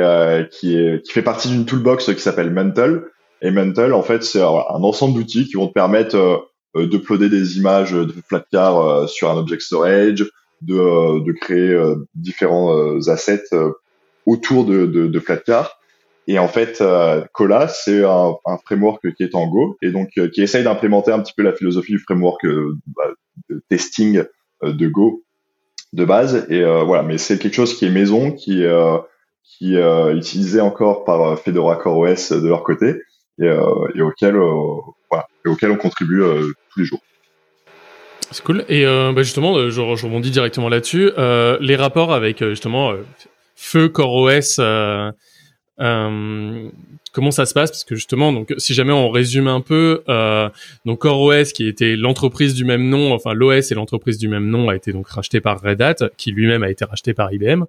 [0.52, 3.04] qui, est, qui fait partie d'une toolbox qui s'appelle Mental.
[3.42, 6.16] Et Mental, en fait, c'est un ensemble d'outils qui vont te permettre
[6.78, 10.26] euh, d'uploader des images de Flatcar sur un object storage,
[10.62, 11.78] de, de créer
[12.16, 13.50] différents assets
[14.26, 15.79] autour de, de, de Flatcar
[16.30, 20.30] et en fait, euh, Cola, c'est un, framework qui est en Go et donc euh,
[20.30, 23.10] qui essaye d'implémenter un petit peu la philosophie du framework euh, bah,
[23.50, 24.24] de testing
[24.62, 25.24] de Go
[25.94, 26.46] de base.
[26.52, 28.64] Et voilà, mais c'est quelque chose qui est maison, qui
[29.44, 33.02] qui est utilisé encore par Fedora CoreOS de leur côté
[33.42, 33.50] et,
[34.02, 34.36] auquel
[35.10, 36.22] voilà, et auquel on contribue
[36.72, 37.00] tous les jours.
[38.30, 38.66] C'est cool.
[38.70, 41.10] Et bah justement, je, je, rebondis directement là-dessus.
[41.60, 42.94] les rapports avec justement
[43.56, 44.60] Feu CoreOS
[45.80, 47.72] comment ça se passe?
[47.72, 50.50] Parce que justement, donc si jamais on résume un peu, euh,
[50.86, 54.70] donc CoreOS qui était l'entreprise du même nom, enfin l'OS et l'entreprise du même nom
[54.70, 57.64] a été donc racheté par Red Hat, qui lui-même a été racheté par IBM.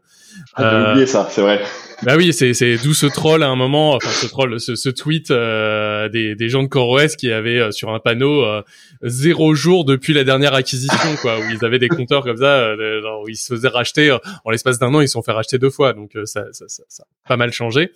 [0.54, 1.60] Ah, euh, oublié ça, c'est vrai.
[2.02, 5.30] Bah oui, c'est d'où ce troll à un moment, enfin ce troll, ce, ce tweet
[5.30, 8.62] euh, des des gens de CoreOS qui avaient euh, sur un panneau euh,
[9.02, 12.74] zéro jour depuis la dernière acquisition, quoi, où ils avaient des compteurs comme ça,
[13.22, 15.68] où ils se faisaient racheter en l'espace d'un an, ils se sont fait racheter deux
[15.68, 17.90] fois, donc ça, ça, ça, ça a pas mal changé.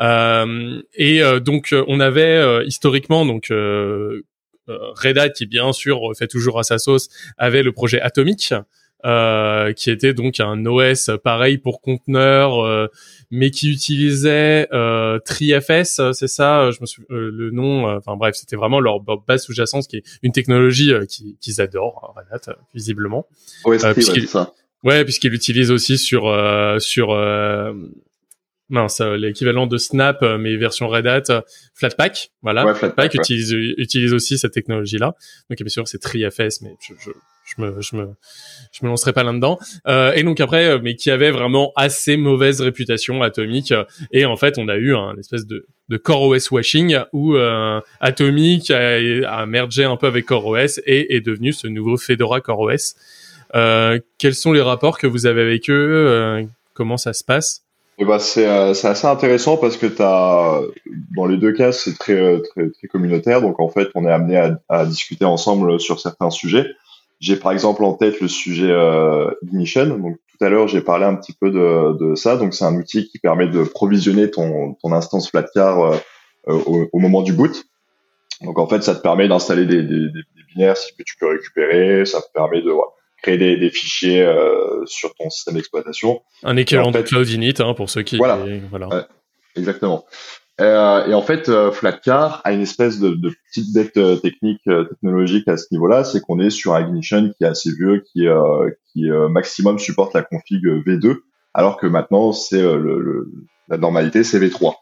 [0.00, 6.78] et donc on avait historiquement donc Red Hat qui bien sûr fait toujours à sa
[6.78, 8.54] sauce avait le projet Atomic
[9.04, 12.86] euh, qui était donc un OS pareil pour conteneurs, euh,
[13.30, 17.86] mais qui utilisait euh, TriFS, c'est ça, je me euh, le nom.
[17.96, 20.92] Enfin bref, c'était vraiment leur base sous-jacente, qui est une technologie
[21.40, 23.26] qu'ils adorent, Red visiblement.
[23.64, 24.52] OS ouais, ça.
[24.84, 26.22] Ouais, puisqu'ils l'utilisent aussi sur
[26.78, 27.08] sur
[28.68, 32.64] mince, l'équivalent de Snap, mais version Red Hat, Flatpak, voilà.
[32.66, 35.14] Ouais, Flatpak, utilise, utilise aussi cette technologie-là.
[35.50, 37.10] Donc bien sûr, c'est TriFS, mais je, je,
[37.44, 38.08] je me, je me,
[38.72, 39.58] je me lancerai pas là-dedans.
[39.86, 43.74] Euh, et donc après, euh, mais qui avait vraiment assez mauvaise réputation Atomic.
[44.12, 48.70] Et en fait, on a eu un espèce de, de CoreOS washing où euh, Atomic
[48.70, 48.96] a,
[49.28, 52.94] a mergé un peu avec CoreOS et est devenu ce nouveau Fedora CoreOS.
[53.54, 56.42] Euh, quels sont les rapports que vous avez avec eux euh,
[56.74, 57.62] Comment ça se passe?
[57.98, 60.62] Eh ben, c'est assez intéressant parce que as,
[61.14, 63.42] dans les deux cas, c'est très, très, très communautaire.
[63.42, 66.66] Donc en fait, on est amené à, à discuter ensemble sur certains sujets.
[67.22, 69.86] J'ai par exemple en tête le sujet euh, Ignition.
[69.86, 72.36] Donc tout à l'heure, j'ai parlé un petit peu de, de ça.
[72.36, 75.96] Donc c'est un outil qui permet de provisionner ton, ton instance Flatcar euh,
[76.46, 77.64] au, au, moment du boot.
[78.40, 82.04] Donc en fait, ça te permet d'installer des, des, des, binaires que tu peux récupérer,
[82.04, 82.72] ça te permet de
[83.22, 86.22] créer des, des fichiers euh, sur ton système d'exploitation.
[86.42, 88.16] Un équivalent de Cloud Init hein, pour ceux qui.
[88.16, 88.36] Voilà.
[88.68, 89.06] voilà.
[89.54, 90.04] exactement.
[90.60, 94.60] Euh, et en fait, euh, Flatcar a une espèce de, de petite dette euh, technique,
[94.68, 98.02] euh, technologique à ce niveau-là, c'est qu'on est sur un Ignition qui est assez vieux,
[98.12, 98.26] qui,
[98.92, 101.16] qui maximum supporte la config V2,
[101.54, 103.32] alors que maintenant c'est le, le,
[103.68, 104.74] la normalité c'est V3.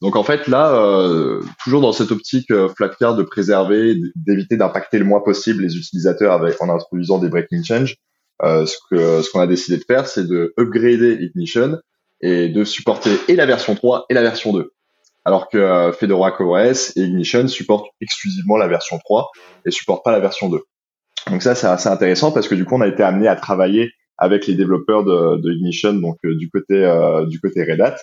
[0.00, 4.98] Donc en fait là, euh, toujours dans cette optique euh, Flatcar de préserver, d'éviter d'impacter
[4.98, 7.96] le moins possible les utilisateurs avec en introduisant des breaking change,
[8.42, 11.78] euh, ce que ce qu'on a décidé de faire, c'est de upgrader Ignition
[12.20, 14.72] et de supporter et la version 3 et la version 2.
[15.28, 19.30] Alors que euh, Fedora CoreOS et Ignition supportent exclusivement la version 3
[19.66, 20.58] et supportent pas la version 2.
[21.30, 23.90] Donc ça c'est assez intéressant parce que du coup on a été amené à travailler
[24.16, 27.96] avec les développeurs de, de Ignition, donc euh, du côté euh, du côté Red Hat,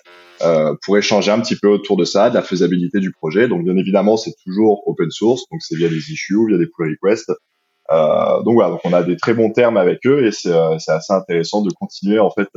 [0.43, 3.47] euh, pour échanger un petit peu autour de ça, de la faisabilité du projet.
[3.47, 6.95] Donc bien évidemment, c'est toujours open source, donc c'est via des issues, via des pull
[7.01, 7.33] requests.
[7.91, 11.11] Euh, donc voilà, donc on a des très bons termes avec eux et c'est assez
[11.11, 12.49] intéressant de continuer en fait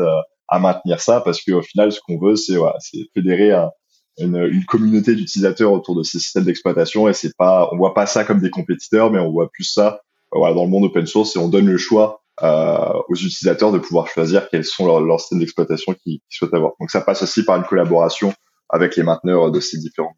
[0.49, 3.53] à maintenir ça parce qu'au final, ce qu'on veut, c'est voilà, c'est fédérer
[4.19, 8.07] une, une, communauté d'utilisateurs autour de ces systèmes d'exploitation et c'est pas, on voit pas
[8.07, 10.03] ça comme des compétiteurs, mais on voit plus ça
[10.33, 13.79] voilà, dans le monde open source et on donne le choix euh, aux utilisateurs de
[13.79, 16.73] pouvoir choisir quels sont leurs, leurs systèmes d'exploitation qu'ils souhaitent avoir.
[16.81, 18.33] Donc ça passe aussi par une collaboration
[18.69, 20.15] avec les mainteneurs de ces différents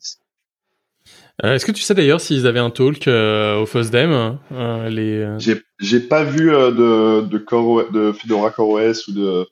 [1.44, 5.18] euh, Est-ce que tu sais d'ailleurs s'ils avaient un talk euh, au FOSDEM euh, les...
[5.18, 5.38] Euh,
[5.78, 9.46] J'ai pas vu euh, de de, Core, de Fedora CoreOS ou de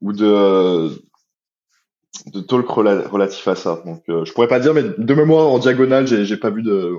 [0.00, 0.90] ou de
[2.32, 3.82] de talk relatif à ça.
[3.86, 6.92] Donc je pourrais pas dire, mais de mémoire en diagonale, j'ai pas vu de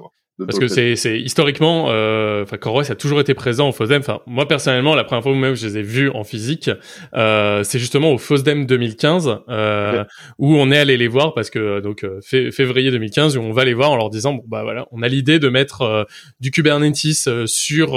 [0.46, 4.00] parce que c'est, historiquement, euh, enfin CoreOS a toujours été présent au FOSDEM.
[4.00, 6.70] Enfin, moi personnellement, la première fois même je les ai vus en physique,
[7.14, 10.04] euh, c'est justement au FOSDEM 2015 euh,
[10.40, 13.66] où on est allé les voir parce que donc euh, février 2015 où on va
[13.66, 16.04] les voir en leur disant bon bah voilà, on a l'idée de mettre euh,
[16.40, 17.92] du Kubernetes euh, sur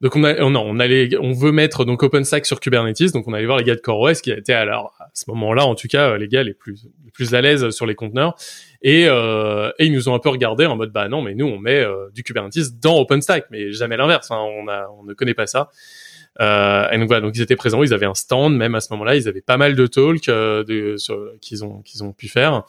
[0.00, 3.46] donc on a, non, on on veut mettre donc OpenStack sur Kubernetes, donc on allait
[3.46, 6.28] voir les gars de CoreOS qui étaient alors à ce moment-là, en tout cas, les
[6.28, 8.36] gars les plus les plus à l'aise sur les conteneurs,
[8.82, 11.46] et, euh, et ils nous ont un peu regardé en mode bah non, mais nous
[11.46, 14.30] on met euh, du Kubernetes dans OpenStack, mais jamais l'inverse.
[14.30, 15.70] Hein, on a, on ne connaît pas ça.
[16.40, 18.92] Euh, et donc voilà, donc ils étaient présents, ils avaient un stand même à ce
[18.92, 20.64] moment-là, ils avaient pas mal de talks euh,
[21.40, 22.62] qu'ils ont qu'ils ont pu faire.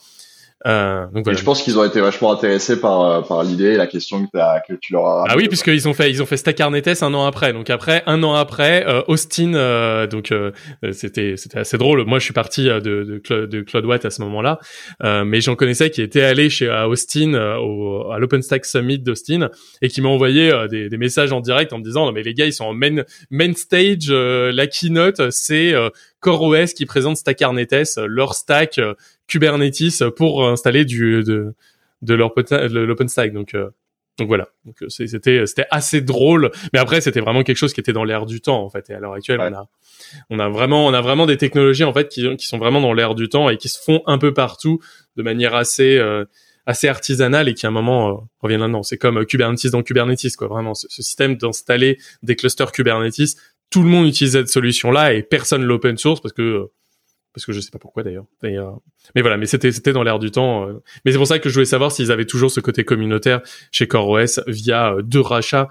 [0.67, 1.39] Euh, donc voilà.
[1.39, 4.37] je pense qu'ils ont été vachement intéressés par euh, par l'idée et la question que,
[4.37, 5.25] as, que tu leur as.
[5.29, 7.53] Ah oui, puisqu'ils ont fait ils ont fait Stack un an après.
[7.53, 10.51] Donc après un an après, euh, Austin, euh, donc euh,
[10.91, 12.03] c'était c'était assez drôle.
[12.05, 14.59] Moi, je suis parti de de, Claude, de Claude Watt à ce moment-là,
[15.23, 19.49] mais j'en connaissais qui étaient allés chez à Austin au, à l'OpenStack Summit d'Austin
[19.81, 22.33] et qui m'ont envoyé des, des, messages en direct en me disant non mais les
[22.33, 25.73] gars ils sont en main main stage, la keynote c'est
[26.19, 27.41] CoreOS qui présente Stack
[27.97, 28.79] leur stack
[29.27, 31.53] Kubernetes pour installer du de
[32.01, 33.33] de l'OpenStack.
[33.33, 33.69] Donc euh,
[34.19, 34.49] donc voilà.
[34.65, 38.03] Donc euh, c'était c'était assez drôle, mais après c'était vraiment quelque chose qui était dans
[38.03, 38.89] l'air du temps en fait.
[38.89, 39.69] Et à l'heure actuelle, on a
[40.29, 42.93] on a vraiment on a vraiment des technologies en fait qui qui sont vraiment dans
[42.93, 44.79] l'air du temps et qui se font un peu partout
[45.15, 46.25] de manière assez euh,
[46.65, 50.35] assez artisanale et qui à un moment euh, reviennent là C'est comme Kubernetes dans Kubernetes
[50.35, 50.47] quoi.
[50.47, 53.37] Vraiment ce, ce système d'installer des clusters Kubernetes,
[53.69, 56.69] tout le monde utilise cette solution là et personne l'open source parce que
[57.33, 58.25] parce que je sais pas pourquoi d'ailleurs.
[58.43, 58.71] Euh,
[59.15, 60.67] mais voilà, mais c'était c'était dans l'air du temps.
[60.67, 60.81] Euh.
[61.05, 63.87] Mais c'est pour ça que je voulais savoir s'ils avaient toujours ce côté communautaire chez
[63.87, 65.67] CoreOS via euh, deux rachats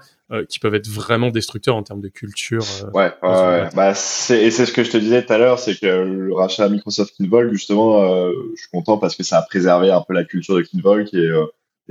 [0.47, 2.63] qui peuvent être vraiment destructeurs en termes de culture.
[2.93, 5.75] ouais, ouais, Bah c'est et c'est ce que je te disais tout à l'heure, c'est
[5.75, 10.03] que le rachat Microsoft Kinvolk justement, je suis content parce que ça a préservé un
[10.07, 11.31] peu la culture de Kinvolk et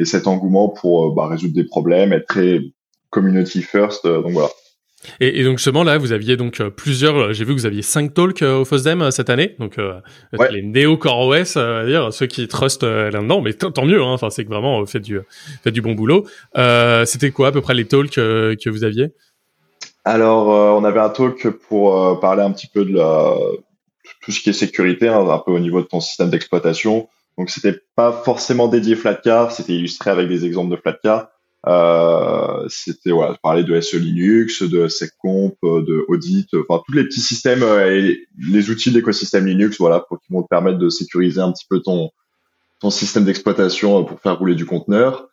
[0.01, 2.61] et cet engouement pour bah, résoudre des problèmes, être très
[3.11, 4.07] community first.
[4.07, 4.51] donc voilà.
[5.21, 7.17] Et, et, donc justement là, vous aviez donc euh, plusieurs.
[7.17, 9.77] Euh, j'ai vu que vous aviez cinq talks euh, au FOSDEM cette année, donc
[10.51, 13.41] les néo Core OS, à dire ceux qui trustent là-dedans.
[13.41, 14.03] Mais tant mieux.
[14.03, 15.21] Hein, enfin, c'est que vraiment faites du
[15.63, 16.27] faites du bon boulot.
[17.05, 19.13] C'était quoi à peu près les talks que vous aviez?
[20.05, 23.35] Alors, on avait un talk pour parler un petit peu de la
[24.23, 27.09] tout ce qui est sécurité, hein, un peu au niveau de ton système d'exploitation.
[27.37, 31.29] Donc, c'était pas forcément dédié Flatcar, c'était illustré avec des exemples de Flatcar.
[31.67, 37.21] Euh, c'était voilà, parler de SE Linux, de SecComp, de Audit, enfin tous les petits
[37.21, 41.41] systèmes euh, et les outils d'écosystème Linux, voilà, pour qui vont te permettre de sécuriser
[41.41, 42.11] un petit peu ton
[42.81, 45.29] ton système d'exploitation pour faire rouler du conteneur.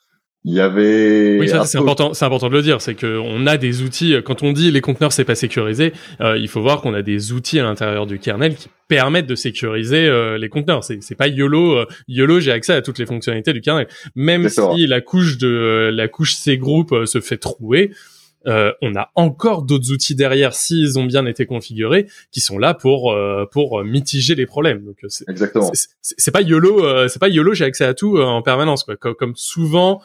[0.47, 1.39] Il y avait.
[1.39, 2.13] Oui, ça c'est important.
[2.13, 2.79] C'est important de le dire.
[2.79, 4.15] C'est que on a des outils.
[4.23, 7.31] Quand on dit les conteneurs c'est pas sécurisé, euh, il faut voir qu'on a des
[7.31, 10.83] outils à l'intérieur du kernel qui permettent de sécuriser euh, les conteneurs.
[10.83, 11.79] C'est c'est pas YOLO.
[11.79, 13.87] Euh, YOLO, j'ai accès à toutes les fonctionnalités du kernel.
[14.13, 17.89] Même si la couche de la couche C group se fait trouer,
[18.45, 22.75] euh, on a encore d'autres outils derrière s'ils ont bien été configurés qui sont là
[22.75, 24.85] pour euh, pour mitiger les problèmes.
[24.85, 25.71] Donc c'est exactement.
[26.01, 27.55] C'est pas YOLO, c'est pas YOLO.
[27.55, 28.95] J'ai accès à tout en permanence quoi.
[28.95, 30.03] Comme, souvent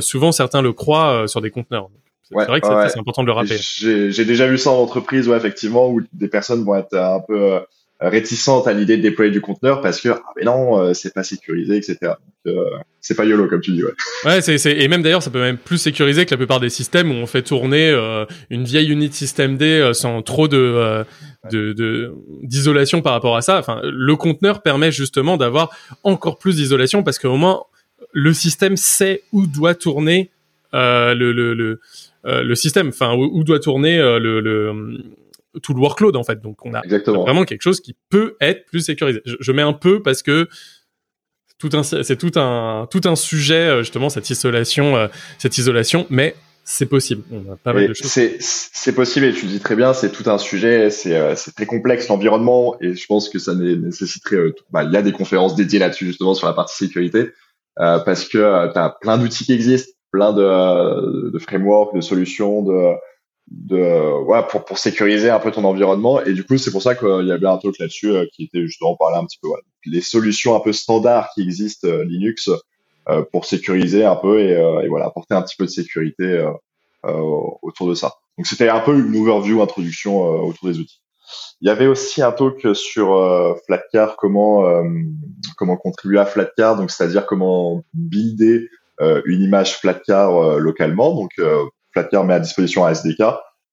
[0.00, 1.88] souvent certains le croient sur des conteneurs.
[2.28, 3.58] C'est vrai que c'est important de le rappeler.
[3.60, 7.60] J'ai déjà vu ça en entreprise, ouais, effectivement, où des personnes vont être un peu
[8.00, 11.22] réticente à l'idée de déployer du conteneur parce que ah mais non euh, c'est pas
[11.22, 11.96] sécurisé etc
[12.44, 12.64] donc, euh,
[13.00, 13.92] c'est pas yolo comme tu dis ouais.
[14.26, 17.10] Ouais c'est et même d'ailleurs ça peut même plus sécuriser que la plupart des systèmes
[17.10, 21.04] où on fait tourner euh, une vieille unit système D sans trop de
[21.50, 23.58] de d'isolation par rapport à ça.
[23.58, 25.70] Enfin le conteneur permet justement d'avoir
[26.02, 27.62] encore plus d'isolation parce qu'au moins
[28.18, 30.30] le système sait où doit tourner
[30.72, 31.80] le le le,
[32.24, 34.98] le système enfin où, où, doit tourner le
[35.62, 36.40] tout le workload en fait.
[36.40, 39.22] Donc on a vraiment quelque chose qui peut être plus sécurisé.
[39.24, 40.48] Je, mets un peu parce que
[41.58, 46.06] tout un c'est tout un tout un sujet euh, justement cette isolation euh, cette isolation,
[46.10, 47.22] mais c'est possible.
[47.30, 48.10] On a pas mal de choses.
[48.40, 51.66] C'est possible et tu dis très bien, c'est tout un sujet, c'est euh, c'est très
[51.66, 55.78] complexe l'environnement et je pense que ça nécessiterait bah, il y a des conférences dédiées
[55.78, 57.30] là-dessus justement sur la partie sécurité
[57.76, 62.94] parce que tu as plein d'outils qui existent, plein de de frameworks, de solutions, de
[63.48, 66.22] de ouais, pour pour sécuriser un peu ton environnement.
[66.24, 68.62] Et du coup c'est pour ça qu'il y avait un talk là-dessus euh, qui était
[68.66, 69.48] justement parler un petit peu
[69.84, 72.50] les solutions un peu standards qui existent euh, Linux
[73.08, 76.44] euh, pour sécuriser un peu et, et, voilà apporter un petit peu de sécurité
[77.62, 78.14] autour de ça.
[78.36, 81.00] Donc c'était un peu une overview introduction autour des outils
[81.60, 84.64] il y avait aussi un talk sur Flatcar comment
[85.56, 88.68] comment contribuer à Flatcar donc c'est-à-dire comment builder
[89.00, 91.32] une image Flatcar localement donc
[91.96, 93.22] Flatcar met à disposition un SDK.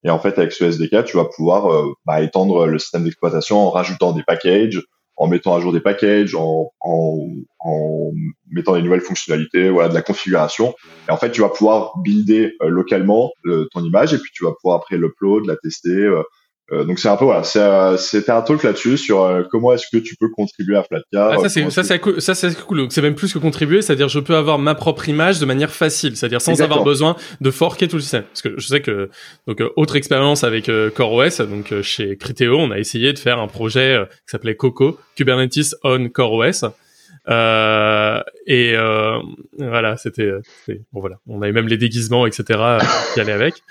[0.06, 3.58] Et en fait, avec ce SDK, tu vas pouvoir euh, bah, étendre le système d'exploitation
[3.58, 4.82] en rajoutant des packages,
[5.18, 8.12] en mettant à jour des packages, en, en,
[8.52, 10.74] mettant des nouvelles fonctionnalités, voilà, de la configuration.
[11.08, 14.46] Et en fait, tu vas pouvoir builder euh, localement euh, ton image et puis tu
[14.46, 16.24] vas pouvoir après l'upload, la tester, euh,
[16.72, 19.98] donc c'est un peu voilà, euh, c'était un talk là-dessus sur euh, comment est-ce que
[19.98, 21.34] tu peux contribuer à Flatcar.
[21.34, 22.78] Ah, ça c'est ça c'est cool, ça c'est cool.
[22.78, 25.72] Donc c'est même plus que contribuer, c'est-à-dire je peux avoir ma propre image de manière
[25.72, 28.24] facile, c'est-à-dire sans avoir besoin de forquer tout le système.
[28.24, 29.10] Parce que je sais que
[29.46, 34.02] donc autre expérience avec CoreOS, donc chez Criteo, on a essayé de faire un projet
[34.26, 36.72] qui s'appelait Coco, Kubernetes on CoreOS.
[37.30, 39.20] Euh, et euh,
[39.58, 40.32] voilà, c'était
[40.92, 42.44] bon voilà, on avait même les déguisements, etc.
[42.60, 42.80] Euh,
[43.14, 43.64] qui allaient avec.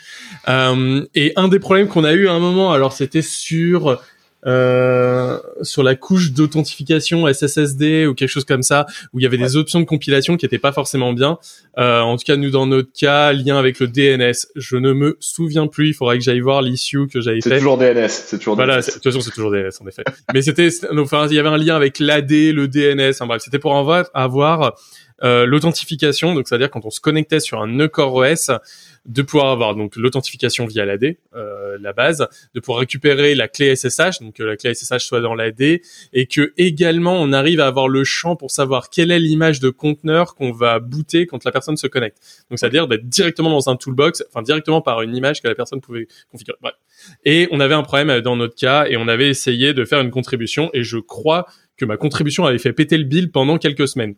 [0.48, 4.00] Euh, et un des problèmes qu'on a eu à un moment, alors c'était sur
[4.44, 9.38] euh, sur la couche d'authentification SSSD ou quelque chose comme ça, où il y avait
[9.38, 11.38] des options de compilation qui étaient pas forcément bien.
[11.78, 14.34] Euh, en tout cas, nous dans notre cas, lien avec le DNS.
[14.56, 15.88] Je ne me souviens plus.
[15.88, 17.50] Il faudrait que j'aille voir l'issue que j'avais fait.
[17.50, 18.08] C'est toujours DNS.
[18.08, 18.56] C'est toujours.
[18.56, 18.80] Voilà.
[18.80, 20.04] De toute façon, c'est toujours DNS en effet.
[20.34, 23.10] Mais c'était, enfin, il y avait un lien avec l'AD, le DNS.
[23.10, 24.74] Enfin bref, c'était pour avoir, avoir
[25.22, 26.34] l'authentification.
[26.34, 28.50] Donc, c'est-à-dire quand on se connectait sur un nœud OS,
[29.06, 33.74] de pouvoir avoir donc l'authentification via l'AD, euh, la base, de pouvoir récupérer la clé
[33.74, 37.66] SSH, donc que la clé SSH soit dans l'AD, et que également on arrive à
[37.66, 41.50] avoir le champ pour savoir quelle est l'image de conteneur qu'on va booter quand la
[41.50, 42.18] personne se connecte.
[42.48, 45.80] Donc c'est-à-dire d'être directement dans un toolbox, enfin directement par une image que la personne
[45.80, 46.58] pouvait configurer.
[46.60, 46.74] Bref.
[47.24, 50.10] Et on avait un problème dans notre cas, et on avait essayé de faire une
[50.10, 51.46] contribution, et je crois
[51.82, 54.14] que ma contribution avait fait péter le bill pendant quelques semaines.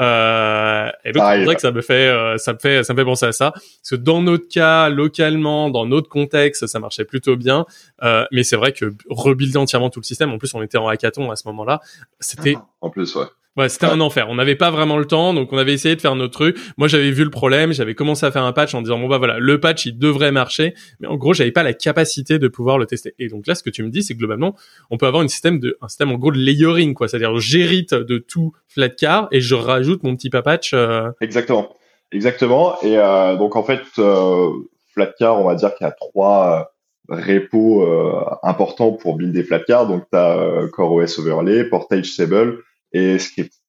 [0.00, 2.98] Euh, et donc c'est vrai que ça me fait, euh, ça me fait, ça me
[2.98, 7.04] fait penser à ça, parce que dans notre cas, localement, dans notre contexte, ça marchait
[7.04, 7.66] plutôt bien.
[8.02, 10.88] Euh, mais c'est vrai que rebuilder entièrement tout le système, en plus on était en
[10.88, 11.80] hackathon à ce moment-là,
[12.18, 13.26] c'était en plus ouais.
[13.56, 14.26] Ouais, c'était un enfer.
[14.28, 16.58] On n'avait pas vraiment le temps, donc on avait essayé de faire notre truc.
[16.76, 19.18] Moi, j'avais vu le problème, j'avais commencé à faire un patch en disant bon bah
[19.18, 22.78] voilà, le patch il devrait marcher, mais en gros, j'avais pas la capacité de pouvoir
[22.78, 23.14] le tester.
[23.20, 24.56] Et donc là, ce que tu me dis, c'est que globalement,
[24.90, 27.94] on peut avoir une système de un système en gros de layering quoi, c'est-à-dire j'hérite
[27.94, 30.72] de tout Flatcar et je rajoute mon petit patch.
[30.74, 31.10] Euh...
[31.20, 31.76] Exactement,
[32.10, 32.76] exactement.
[32.82, 34.50] Et euh, donc en fait, euh,
[34.94, 36.72] Flatcar, on va dire qu'il y a trois
[37.10, 39.86] euh, repos euh, importants pour builder Flatcar.
[39.86, 42.58] Donc tu as euh, CoreOS Overlay, Portage Sable
[42.94, 43.18] et.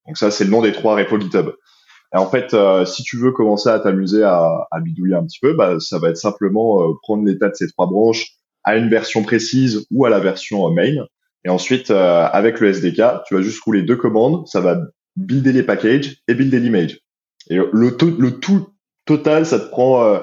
[0.08, 1.50] Donc ça, c'est le nom des trois repos GitHub.
[2.14, 5.40] Et en fait, euh, si tu veux commencer à t'amuser à, à, bidouiller un petit
[5.42, 8.90] peu, bah, ça va être simplement euh, prendre l'état de ces trois branches à une
[8.90, 11.06] version précise ou à la version euh, main.
[11.44, 14.48] Et ensuite, avec le SDK, tu vas juste rouler deux commandes.
[14.48, 14.80] Ça va
[15.16, 17.02] builder les packages et builder l'image.
[17.52, 18.70] Et le, le tout
[19.06, 20.20] total, ça te prend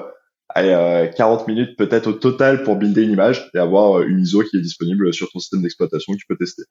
[0.49, 4.57] allez, 40 minutes peut-être au total pour builder une image et avoir une ISO qui
[4.57, 6.63] est disponible sur ton système d'exploitation que tu peux tester.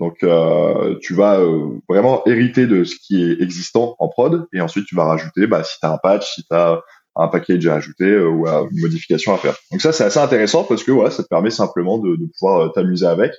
[0.00, 4.62] Donc, euh, tu vas euh, vraiment hériter de ce qui est existant en prod et
[4.62, 6.80] ensuite tu vas rajouter, bah, si tu as un patch, si tu as
[7.16, 9.56] un package à ajouter euh, ou une modification à faire.
[9.70, 13.04] Donc ça, c'est assez intéressant parce que voilà, ça te permet simplement de, pouvoir t'amuser
[13.04, 13.32] avec.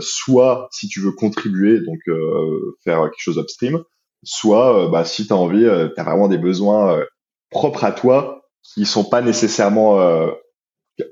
[0.00, 2.00] soit si tu veux contribuer, donc
[2.82, 3.84] faire quelque chose upstream,
[4.24, 5.62] soit bah, si tu as envie,
[5.94, 7.00] tu as vraiment des besoins
[7.50, 8.42] propres à toi
[8.74, 10.00] qui sont pas nécessairement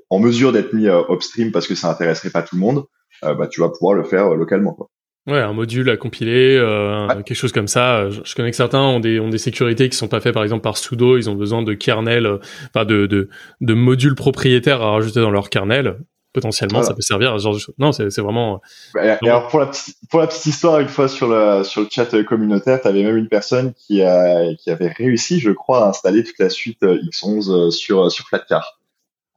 [0.09, 2.85] en mesure d'être mis upstream parce que ça intéresserait pas tout le monde,
[3.21, 4.73] bah tu vas pouvoir le faire localement.
[4.73, 4.89] Quoi.
[5.27, 8.09] Ouais, un module à compiler, euh, quelque chose comme ça.
[8.11, 10.61] Je, connais que certains ont des ont des sécurités qui sont pas faites par exemple
[10.61, 11.17] par sudo.
[11.17, 12.37] Ils ont besoin de kernel, euh,
[12.67, 15.97] enfin de, de de modules propriétaires à rajouter dans leur kernel.
[16.31, 17.73] Potentiellement, ça peut servir à ce genre de choses.
[17.79, 18.61] Non, c'est c'est vraiment.
[19.01, 21.87] Et, alors pour la petite pour la petite histoire, une fois sur le sur le
[21.89, 25.89] chat communautaire, tu avais même une personne qui a qui avait réussi, je crois, à
[25.89, 28.79] installer toute la suite X11 sur sur Flatcar.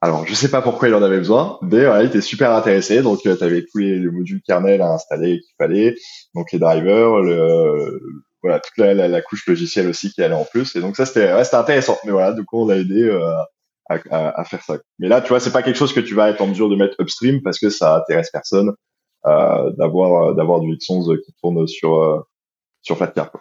[0.00, 3.02] Alors, je sais pas pourquoi il en avait besoin, mais il était super intéressé.
[3.02, 5.96] Donc, euh, tu avais tous les, modules kernel à installer qu'il fallait,
[6.34, 8.00] donc les drivers, le,
[8.42, 10.76] voilà, toute la, la, couche logicielle aussi qui allait en plus.
[10.76, 11.98] Et donc ça, c'était ouais, intéressant.
[12.04, 13.28] Mais voilà, du coup, on a aidé euh,
[13.88, 14.78] à, à, à, faire ça.
[14.98, 16.76] Mais là, tu vois, c'est pas quelque chose que tu vas être en mesure de
[16.76, 18.72] mettre upstream parce que ça intéresse personne
[19.26, 22.20] euh, d'avoir d'avoir du X11 qui tourne sur euh,
[22.82, 23.32] sur Flatcar.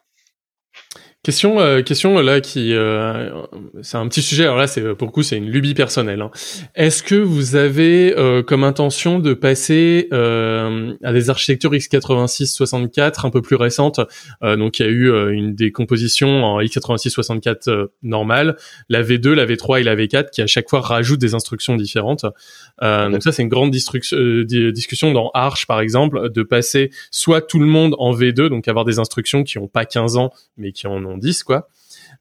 [1.27, 3.29] Question, euh, question là qui, euh,
[3.81, 4.45] c'est un petit sujet.
[4.45, 6.21] Alors là, c'est pour le coup, c'est une lubie personnelle.
[6.21, 6.31] Hein.
[6.73, 13.41] Est-ce que vous avez euh, comme intention de passer à des architectures x86-64 un peu
[13.41, 13.99] plus récentes?
[14.41, 18.55] Donc, il y a eu une décomposition en x86-64 normale,
[18.87, 22.23] la V2, la V3 et la V4 qui à chaque fois rajoutent des instructions différentes.
[22.81, 27.65] Donc ça, c'est une grande discussion dans Arch, par exemple, de passer soit tout le
[27.65, 31.03] monde en V2, donc avoir des instructions qui ont pas 15 ans mais qui en
[31.05, 31.67] ont 10 quoi.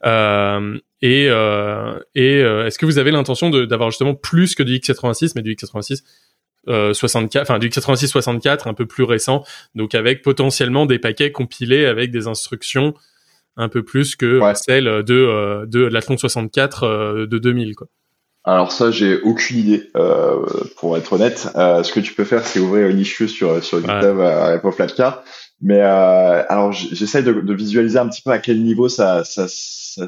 [0.05, 4.79] Euh, et euh, et euh, est-ce que vous avez l'intention d'avoir justement plus que du
[4.79, 6.03] x86 mais du x86
[6.93, 9.45] 64 enfin du x86 64 un peu plus récent
[9.75, 12.95] donc avec potentiellement des paquets compilés avec des instructions
[13.57, 17.87] un peu plus que celles de de l'Athlon 64 de 2000 quoi.
[18.47, 21.49] Alors ça, j'ai aucune idée, euh, pour être honnête.
[21.57, 24.71] Euh, ce que tu peux faire, c'est ouvrir une issue sur sur GitHub à, à
[24.71, 25.25] Flatcar
[25.61, 29.47] mais euh, alors j'essaie de, de, visualiser un petit peu à quel niveau ça, ça,
[29.49, 30.07] ça,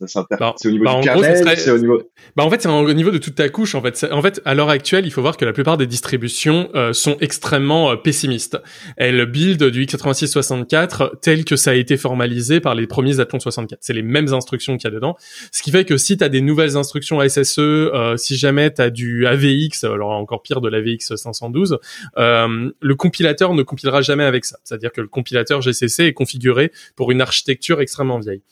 [0.00, 2.02] bah, c'est au niveau bah, du kernel, c'est au niveau.
[2.36, 3.74] Bah en fait, c'est au niveau de toute ta couche.
[3.74, 6.68] En fait, en fait, à l'heure actuelle, il faut voir que la plupart des distributions
[6.74, 8.58] euh, sont extrêmement euh, pessimistes.
[8.96, 13.78] Elles build du x86-64 tel que ça a été formalisé par les premiers Athlon 64.
[13.82, 15.16] C'est les mêmes instructions qu'il y a dedans.
[15.52, 18.82] Ce qui fait que si tu as des nouvelles instructions SSE, euh, si jamais tu
[18.82, 21.78] as du AVX, alors encore pire de l'AVX 512,
[22.16, 24.58] le compilateur ne compilera jamais avec ça.
[24.64, 28.42] C'est-à-dire que le compilateur GCC est configuré pour une architecture extrêmement vieille.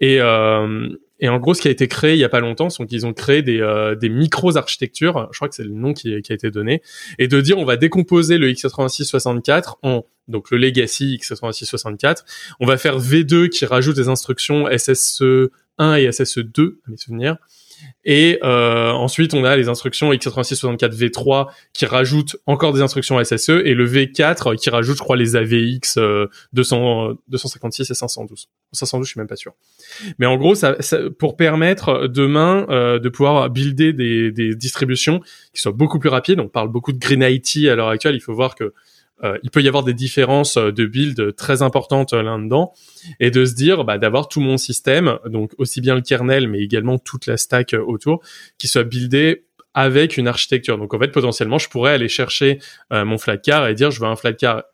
[0.00, 2.68] Et, euh, et en gros, ce qui a été créé il y a pas longtemps,
[2.70, 6.20] c'est qu'ils ont créé des, euh, des micros-architectures, je crois que c'est le nom qui,
[6.22, 6.82] qui, a été donné,
[7.18, 12.24] et de dire on va décomposer le x86-64 en donc le legacy x86-64,
[12.60, 15.48] on va faire V2 qui rajoute des instructions SSE1
[15.98, 17.36] et SSE2 à mes souvenirs,
[18.04, 23.74] et euh, ensuite, on a les instructions x86-64v3 qui rajoutent encore des instructions SSE et
[23.74, 25.98] le V4 qui rajoute, je crois, les AVX
[26.52, 28.48] 200, 256 et 512.
[28.72, 29.54] 512, je suis même pas sûr.
[30.18, 30.76] Mais en gros, ça,
[31.18, 35.20] pour permettre demain euh, de pouvoir builder des, des distributions
[35.52, 36.40] qui soient beaucoup plus rapides.
[36.40, 38.14] On parle beaucoup de Green IT à l'heure actuelle.
[38.14, 38.72] Il faut voir que
[39.24, 42.74] euh, il peut y avoir des différences euh, de build très importantes euh, là-dedans
[43.18, 46.60] et de se dire bah, d'avoir tout mon système, donc aussi bien le kernel mais
[46.60, 48.20] également toute la stack autour,
[48.58, 50.76] qui soit buildé avec une architecture.
[50.76, 52.58] Donc en fait potentiellement je pourrais aller chercher
[52.90, 54.64] mon flatcar et dire je veux un flatcar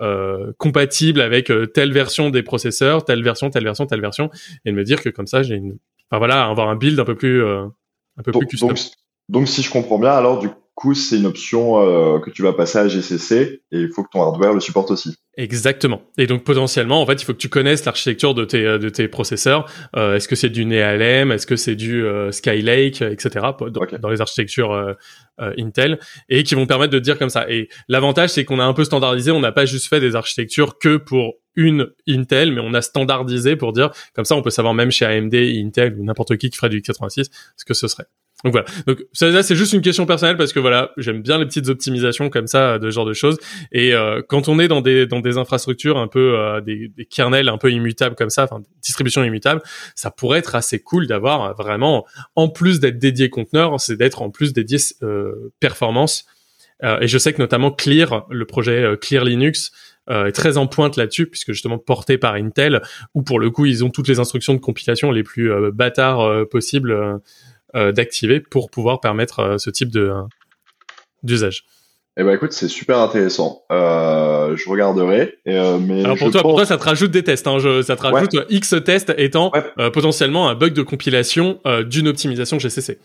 [0.00, 4.30] euh, compatible avec telle version des processeurs, telle version, telle version, telle version,
[4.64, 5.78] et de me dire que comme ça j'ai une,
[6.10, 7.72] enfin voilà, avoir un build un peu plus, un
[8.22, 8.68] peu plus custom.
[8.68, 8.78] Donc,
[9.28, 10.60] donc, si je comprends bien, alors du coup,
[10.94, 14.22] c'est une option euh, que tu vas passer à GCC et il faut que ton
[14.22, 15.16] hardware le supporte aussi.
[15.36, 16.02] Exactement.
[16.18, 18.88] Et donc potentiellement, en fait, il faut que tu connaisses l'architecture de tes euh, de
[18.88, 19.70] tes processeurs.
[19.96, 23.46] Euh, est-ce que c'est du NeALM Est-ce que c'est du Skylake, etc.
[24.00, 24.96] Dans, les architectures
[25.38, 25.98] Intel
[26.28, 27.50] et qui vont permettre de dire comme ça.
[27.50, 29.30] Et l'avantage, c'est qu'on a un peu standardisé.
[29.30, 33.56] On n'a pas juste fait des architectures que pour une Intel, mais on a standardisé
[33.56, 36.56] pour dire comme ça, on peut savoir même chez AMD, Intel ou n'importe qui qui
[36.56, 38.06] ferait du x86 ce que ce serait.
[38.46, 38.66] Donc voilà.
[38.86, 42.30] Donc ça, c'est juste une question personnelle parce que voilà, j'aime bien les petites optimisations
[42.30, 43.38] comme ça de ce genre de choses.
[43.72, 47.06] Et euh, quand on est dans des dans des infrastructures un peu euh, des, des
[47.06, 49.62] kernels un peu immutables comme ça, enfin distribution immutable,
[49.96, 54.30] ça pourrait être assez cool d'avoir vraiment en plus d'être dédié conteneur, c'est d'être en
[54.30, 56.24] plus dédié euh, performance.
[56.84, 59.72] Euh, et je sais que notamment Clear, le projet Clear Linux,
[60.08, 62.80] est très en pointe là-dessus, puisque justement porté par Intel,
[63.14, 66.92] où pour le coup ils ont toutes les instructions de compilation les plus bâtards possibles
[66.92, 67.18] euh,
[67.74, 70.22] d'activer pour pouvoir permettre euh, ce type de euh,
[71.22, 71.64] d'usage.
[72.18, 73.64] Eh ben écoute, c'est super intéressant.
[73.70, 75.38] Euh, je regarderai.
[75.44, 77.46] mais Alors pour toi, pour toi, ça te rajoute des tests.
[77.46, 77.58] Hein.
[77.58, 79.52] Je, ça te rajoute X tests étant
[79.92, 82.98] potentiellement un bug de compilation d'une optimisation GCC.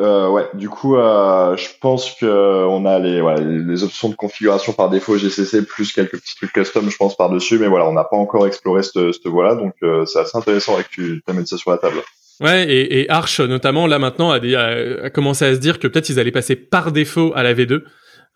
[0.00, 2.26] Euh, ouais, du coup, euh, je pense que
[2.66, 6.52] on a les, voilà, les options de configuration par défaut GCC plus quelques petits trucs
[6.52, 9.54] custom, je pense par dessus, mais voilà, on n'a pas encore exploré cette, cette voie-là,
[9.54, 9.74] donc
[10.06, 11.96] c'est assez intéressant que tu amènes ça sur la table.
[12.40, 15.86] Ouais, et, et Arch notamment là maintenant a, des, a, commencé à se dire que
[15.86, 17.82] peut-être ils allaient passer par défaut à la V2.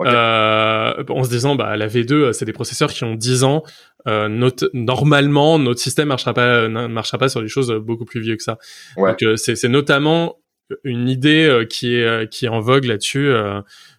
[0.03, 3.62] Euh, en se disant bah la V2 c'est des processeurs qui ont 10 ans
[4.07, 8.20] euh, notre, normalement notre système marchera pas ne marchera pas sur des choses beaucoup plus
[8.20, 8.59] vieux que ça.
[8.97, 10.36] Donc euh, c'est notamment
[10.84, 13.32] une idée euh, qui est euh, qui est en vogue là-dessus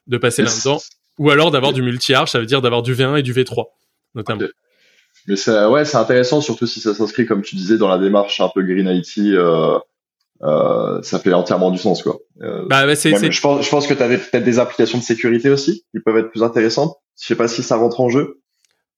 [0.07, 0.79] de passer là-dedans.
[1.17, 3.65] ou alors d'avoir du multi-arch ça veut dire d'avoir du V1 et du V3
[4.13, 4.41] notamment
[5.27, 8.39] mais c'est ouais c'est intéressant surtout si ça s'inscrit comme tu disais dans la démarche
[8.39, 9.35] un peu green IT
[10.43, 12.17] euh, ça fait entièrement du sens quoi.
[12.41, 15.03] Euh, bah, bah c'est, je pense, je pense que tu avais peut-être des applications de
[15.03, 16.95] sécurité aussi qui peuvent être plus intéressantes.
[17.19, 18.41] Je sais pas si ça rentre en jeu.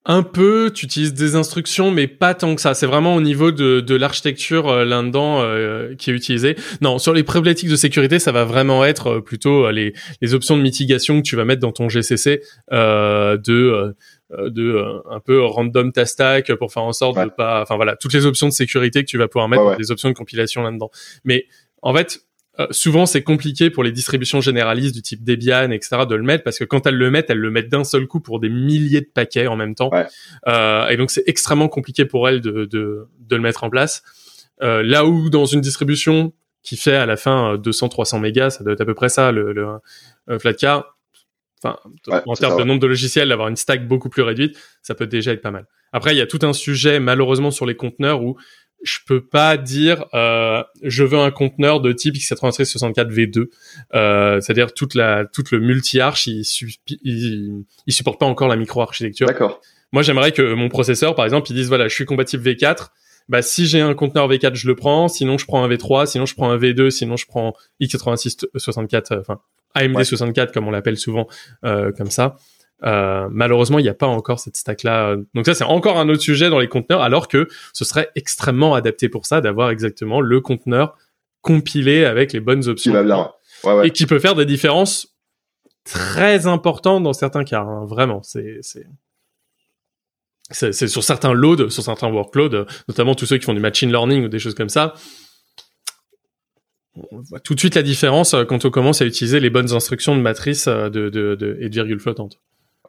[0.05, 2.73] Un peu, tu utilises des instructions, mais pas tant que ça.
[2.73, 6.55] C'est vraiment au niveau de, de l'architecture euh, là-dedans euh, qui est utilisé.
[6.81, 10.61] Non, sur les problématiques de sécurité, ça va vraiment être plutôt les, les options de
[10.61, 13.91] mitigation que tu vas mettre dans ton GCC de euh,
[14.37, 17.95] de euh, un peu random ta stack pour faire en sorte de pas enfin voilà
[17.95, 20.91] toutes les options de sécurité que tu vas pouvoir mettre des options de compilation là-dedans.
[21.23, 21.47] Mais
[21.81, 22.21] en fait
[22.59, 26.43] euh, souvent c'est compliqué pour les distributions généralistes du type Debian etc de le mettre
[26.43, 29.01] parce que quand elles le mettent elles le mettent d'un seul coup pour des milliers
[29.01, 29.89] de paquets en même temps.
[30.47, 34.03] Euh, et donc c'est extrêmement compliqué pour elles de, de, de le mettre en place.
[34.61, 38.73] Euh, là où dans une distribution qui fait à la fin 200-300 mégas, ça doit
[38.73, 40.98] être à peu près ça le, le Flatcar
[41.61, 41.77] enfin
[42.25, 45.33] en termes de nombre de logiciels, d'avoir une stack beaucoup plus réduite, ça peut déjà
[45.33, 45.67] être pas mal.
[45.91, 48.37] Après, il y a tout un sujet malheureusement sur les conteneurs où
[48.81, 53.47] je peux pas dire euh, je veux un conteneur de type x86-64 V2,
[53.93, 56.43] euh, c'est-à-dire toute la toute le multi-arch, il,
[57.03, 59.27] il, il, supporte pas encore la micro-architecture.
[59.27, 59.61] D'accord.
[59.91, 62.89] Moi, j'aimerais que mon processeur, par exemple, il dise voilà, je suis compatible V4.
[63.27, 65.07] Bah, si j'ai un conteneur V4, je le prends.
[65.07, 66.05] Sinon, je prends un V3.
[66.07, 66.89] Sinon, je prends un V2.
[66.89, 69.19] Sinon, je prends x86-64.
[69.19, 69.39] Enfin,
[69.75, 71.27] AMD 64 comme on l'appelle souvent
[71.63, 72.35] euh, comme ça.
[72.83, 75.17] Euh, malheureusement, il n'y a pas encore cette stack-là.
[75.35, 78.73] Donc ça, c'est encore un autre sujet dans les conteneurs, alors que ce serait extrêmement
[78.73, 80.97] adapté pour ça d'avoir exactement le conteneur
[81.41, 82.91] compilé avec les bonnes options.
[82.91, 83.31] Qui va bien.
[83.63, 83.87] Ouais, ouais.
[83.87, 85.15] Et qui peut faire des différences
[85.83, 87.61] très importantes dans certains cas.
[87.61, 87.85] Hein.
[87.85, 88.87] Vraiment, c'est c'est
[90.51, 94.25] c'est sur certains loads, sur certains workloads, notamment tous ceux qui font du machine learning
[94.25, 94.95] ou des choses comme ça
[96.95, 99.73] on voit tout de suite la différence euh, quand on commence à utiliser les bonnes
[99.73, 102.39] instructions de matrice euh, de, de, de et de virgule flottante.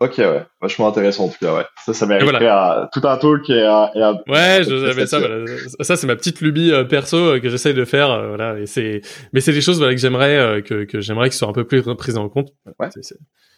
[0.00, 1.64] Ok, ouais, vachement intéressant en tout cas, ouais.
[1.84, 2.88] Ça, ça mériterait voilà.
[2.90, 5.18] tout un talk et, à, et Ouais, j'avais ça.
[5.18, 5.44] Voilà.
[5.80, 8.58] Ça, c'est ma petite lubie euh, perso que j'essaye de faire, voilà.
[8.58, 9.02] Et c'est,
[9.34, 11.82] mais c'est des choses voilà que j'aimerais que, que j'aimerais qu'ils soient un peu plus
[11.96, 12.54] prises en compte.
[12.78, 12.88] Ouais.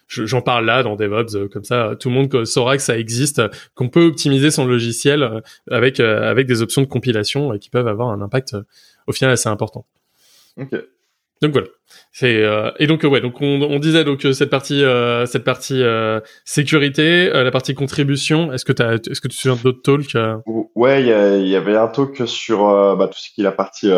[0.09, 3.41] J'en parle là dans DevOps, comme ça, tout le monde saura que ça existe,
[3.73, 5.41] qu'on peut optimiser son logiciel
[5.71, 8.57] avec avec des options de compilation qui peuvent avoir un impact
[9.07, 9.85] au final assez important.
[10.57, 10.69] Ok.
[11.41, 11.67] Donc voilà.
[12.11, 15.43] C'est euh, et donc ouais donc on, on disait donc euh, cette partie euh, cette
[15.43, 19.81] partie euh, sécurité la partie contribution est-ce que tu est-ce que tu te souviens d'autres
[19.81, 20.15] talks
[20.75, 22.63] Ouais il y, y, avait un talk sur
[22.95, 23.91] bah, tout ce qui est la partie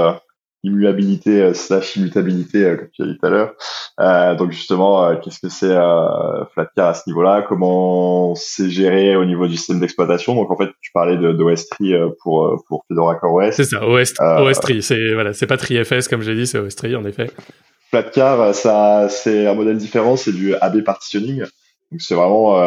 [0.65, 3.53] immuabilité euh, slash immutabilité euh, comme tu as dit tout à l'heure.
[3.99, 5.73] Euh, donc justement, qu'est-ce que c'est
[6.53, 7.45] Flatcar à ce niveau-là?
[7.47, 10.35] Comment c'est géré au niveau du système d'exploitation?
[10.35, 13.53] Donc en fait, tu parlais de, d'OS3 pour pour Fedora CoreOS.
[13.53, 14.81] C'est ça, OS, OS3.
[14.81, 17.31] C'est voilà, c'est pas TriFS comme j'ai dit, c'est OS3 en effet.
[17.89, 21.43] Flatcar, ça c'est un modèle différent, c'est du AB partitioning.
[21.91, 22.59] Donc c'est vraiment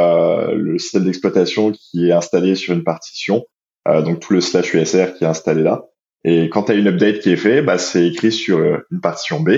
[0.51, 3.45] le système d'exploitation qui est installé sur une partition.
[3.87, 5.83] donc tout le slash USR qui est installé là.
[6.25, 9.01] Et quand tu as une update qui est fait, bah, c'est écrit sur euh, une
[9.01, 9.51] partition B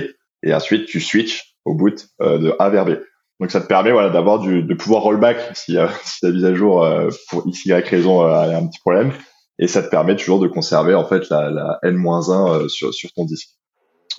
[0.43, 2.91] et ensuite tu switches au boot euh, de A vers B.
[3.39, 6.45] Donc ça te permet voilà d'avoir du de pouvoir rollback si, euh, si ta mise
[6.45, 6.87] à jour
[7.29, 9.11] pour x y raison a un petit problème
[9.59, 13.25] et ça te permet toujours de conserver en fait la, la n-1 sur sur ton
[13.25, 13.49] disque.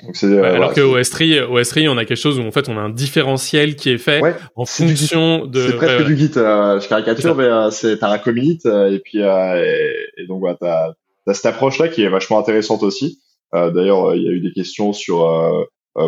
[0.05, 2.81] Donc c'est, alors que OS3, OS3, on a quelque chose où en fait on a
[2.81, 4.23] un différentiel qui est fait
[4.57, 5.69] en fonction de.
[5.69, 6.33] C'est presque du Git.
[6.35, 10.93] je caricature, mais c'est t'as un commit et puis et, et donc voilà, t'as
[11.27, 13.21] T'as cette approche-là qui est vachement intéressante aussi.
[13.55, 15.65] Euh, D'ailleurs, euh, il y a eu des questions sur euh, euh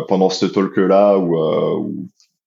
[0.07, 1.89] pendant ce talk-là où, euh,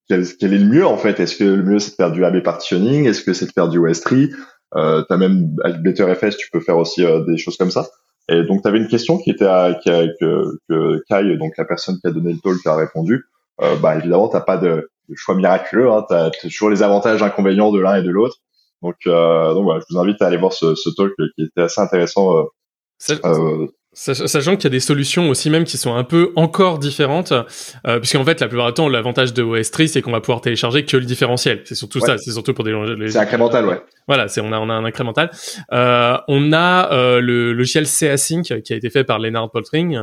[0.09, 1.21] quel, quel, est le mieux en fait?
[1.21, 3.07] Est-ce que le mieux c'est de faire du AB partitioning?
[3.07, 4.31] Est-ce que c'est de faire du OS3
[4.75, 7.87] euh, T'as même avec BetterFS, tu peux faire aussi des choses comme ça.
[8.29, 11.57] Et donc, tu avais une question qui était à, qui a, que, que Kai, donc
[11.57, 13.25] la personne qui a donné le talk, a répondu.
[13.61, 15.91] Euh, bah évidemment, t'as pas de, de, choix miraculeux.
[15.91, 18.37] Hein, t'as toujours les avantages, inconvénients de l'un et de l'autre.
[18.83, 21.63] Donc, euh, donc voilà, je vous invite à aller voir ce, ce talk qui était
[21.63, 23.67] assez intéressant euh,
[23.99, 27.99] Sachant qu'il y a des solutions aussi même qui sont un peu encore différentes, euh,
[27.99, 30.97] puisqu'en fait la plupart du temps l'avantage de OS3 c'est qu'on va pouvoir télécharger que
[30.97, 31.63] le différentiel.
[31.65, 32.73] C'est surtout ça, c'est surtout pour des.
[33.09, 33.83] C'est incrémental, ouais.
[34.07, 35.31] Voilà, c'est on a on a un incrémental.
[35.73, 40.01] Euh, on a euh, le logiciel CAsync qui a été fait par Leonard Poltring,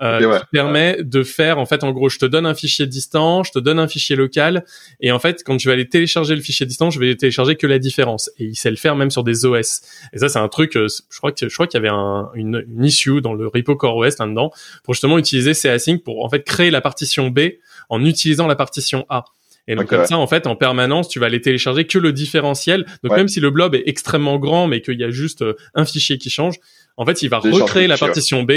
[0.00, 3.42] euh, qui permet de faire en fait en gros je te donne un fichier distant,
[3.42, 4.64] je te donne un fichier local,
[5.00, 7.66] et en fait quand je vais aller télécharger le fichier distant, je vais télécharger que
[7.66, 8.30] la différence.
[8.38, 9.80] Et il sait le faire même sur des OS.
[10.12, 12.30] Et ça c'est un truc, euh, je crois que je crois qu'il y avait un,
[12.34, 14.50] une, une issue dans le repo CoreOS là-dedans
[14.84, 17.40] pour justement utiliser ces async pour en fait créer la partition B
[17.88, 19.24] en utilisant la partition A.
[19.68, 22.86] Et donc comme ça, en fait, en permanence, tu vas aller télécharger que le différentiel.
[23.04, 25.84] Donc même si le blob est extrêmement grand, mais qu'il y a juste euh, un
[25.84, 26.56] fichier qui change,
[26.96, 28.52] en fait, il va recréer la partition B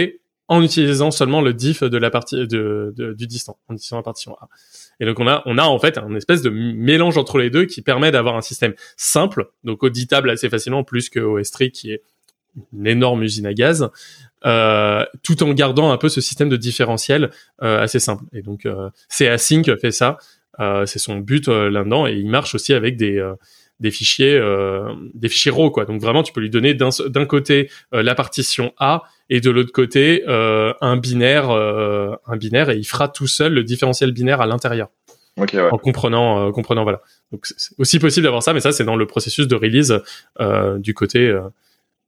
[0.48, 4.36] en utilisant seulement le diff de la partie de, du distant, en utilisant la partition
[4.42, 4.50] A.
[5.00, 7.66] Et donc on a on a en fait un espèce de mélange entre les deux
[7.66, 12.04] qui permet d'avoir un système simple, donc auditable assez facilement, plus que OS3 qui est
[12.74, 13.90] une énorme usine à gaz,
[14.46, 17.30] euh, tout en gardant un peu ce système de différentiel
[17.62, 18.24] euh, assez simple.
[18.34, 20.18] Et donc euh, c'est Async fait ça.
[20.60, 23.24] Euh, c'est son but là-dedans et il marche aussi avec des
[23.80, 24.40] des fichiers
[25.14, 25.86] des fichiers RAW quoi.
[25.86, 30.24] Donc vraiment tu peux lui donner d'un côté la partition A et de l'autre côté
[30.28, 34.90] un binaire un binaire et il fera tout seul le différentiel binaire à l'intérieur.
[35.38, 35.70] Okay, ouais.
[35.72, 37.02] En comprenant comprenant voilà.
[37.32, 40.00] Donc c'est aussi possible d'avoir ça mais ça c'est dans le processus de release
[40.80, 41.34] du côté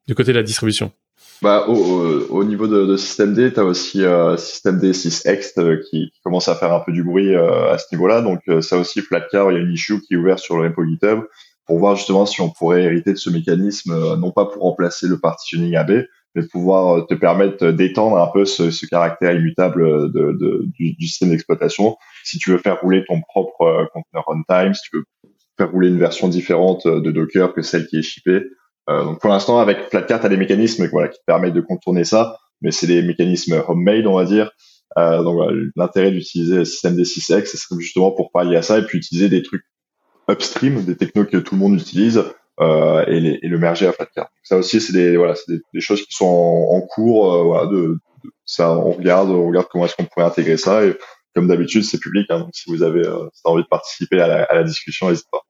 [0.07, 0.91] du côté de la distribution.
[1.41, 1.73] Bah, au,
[2.29, 6.09] au, niveau de, de système D, tu as aussi euh, système D 6X euh, qui,
[6.11, 8.21] qui, commence à faire un peu du bruit euh, à ce niveau-là.
[8.21, 10.69] Donc euh, ça aussi, Flatcar, il y a une issue qui est ouverte sur le
[10.69, 11.23] repo GitHub
[11.65, 15.07] pour voir justement si on pourrait hériter de ce mécanisme, euh, non pas pour remplacer
[15.07, 20.31] le partitioning AB, mais pouvoir te permettre d'étendre un peu ce, ce, caractère immutable de,
[20.31, 21.97] de, du, du, système d'exploitation.
[22.23, 25.03] Si tu veux faire rouler ton propre conteneur runtime, si tu veux
[25.57, 28.43] faire rouler une version différente de Docker que celle qui est shippée,
[28.89, 31.61] euh, donc pour l'instant, avec Flatcar, tu as des mécanismes voilà, qui te permettent de
[31.61, 34.51] contourner ça, mais c'est des mécanismes homemade, on va dire.
[34.97, 38.85] Euh, donc l'intérêt d'utiliser le système D6X, ce serait justement pour pallier à ça et
[38.85, 39.63] puis utiliser des trucs
[40.29, 42.23] upstream, des technos que tout le monde utilise
[42.59, 44.29] euh, et, les, et, le merger à Flatcar.
[44.43, 47.33] Ça aussi, c'est des voilà, c'est des, des, choses qui sont en, en cours.
[47.33, 50.85] Euh, voilà, de, de, ça, on regarde, on regarde comment est-ce qu'on pourrait intégrer ça.
[50.85, 50.95] Et
[51.33, 52.27] comme d'habitude, c'est public.
[52.29, 55.09] Hein, donc si vous avez, euh, si envie de participer à la, à la discussion,
[55.09, 55.41] n'hésitez pas.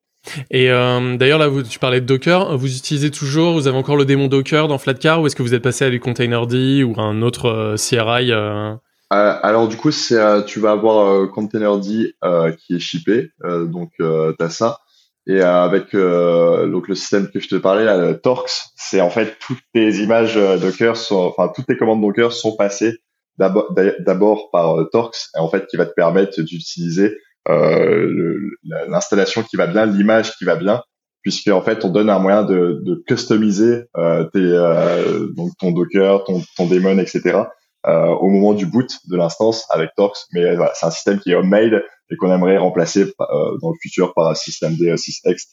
[0.52, 2.58] Et euh, d'ailleurs là, tu parlais de Docker.
[2.58, 5.54] Vous utilisez toujours, vous avez encore le démon Docker dans Flatcar ou est-ce que vous
[5.54, 8.74] êtes passé à du Containerd ou un autre euh, CRI euh...
[8.74, 8.76] euh...
[9.12, 14.06] alors du coup, c'est tu vas avoir Containerd qui est shippé, donc tu
[14.44, 14.80] as ça.
[15.26, 19.62] Et avec donc le système que je te parlais, là, Torx, c'est en fait toutes
[19.74, 22.98] tes images Docker, enfin toutes tes commandes Docker sont passées
[23.38, 27.18] d'abord par Torx, et en fait qui va te permettre d'utiliser
[27.48, 30.82] l'installation qui va bien, l'image qui va bien,
[31.24, 35.72] puisque en fait on donne un moyen de, de customiser euh, tes, euh, donc ton
[35.72, 37.44] Docker, ton, ton daemon, etc.
[37.86, 40.28] Euh, au moment du boot de l'instance avec Torx.
[40.32, 43.76] Mais voilà, c'est un système qui est homemade et qu'on aimerait remplacer euh, dans le
[43.82, 45.48] futur par un système D6X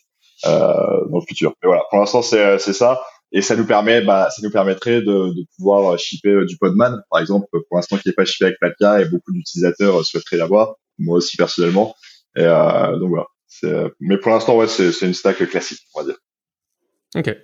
[0.46, 0.50] euh,
[1.10, 1.54] dans le futur.
[1.62, 3.02] Mais voilà, pour l'instant c'est ça.
[3.32, 7.20] Et ça nous permet, bah, ça nous permettrait de, de pouvoir shipper du Podman, par
[7.20, 11.18] exemple, pour l'instant qui n'est pas shippé avec Platcar et beaucoup d'utilisateurs souhaiteraient l'avoir moi
[11.18, 11.94] aussi personnellement.
[12.36, 13.26] Et euh, donc voilà.
[14.00, 16.16] Mais pour l'instant, ouais, c'est une stack classique, on va dire.
[17.16, 17.36] Ok.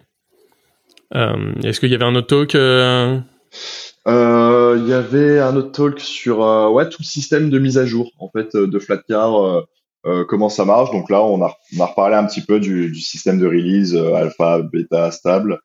[1.14, 3.18] Euh, Est-ce qu'il y avait un autre talk euh...
[4.08, 7.78] euh il y avait un autre talk sur euh, ouais tout le système de mise
[7.78, 9.66] à jour en fait de Flatcar,
[10.04, 10.90] euh, comment ça marche.
[10.90, 13.94] Donc là, on a, on a reparlé un petit peu du, du système de release
[13.96, 15.60] alpha, bêta, stable,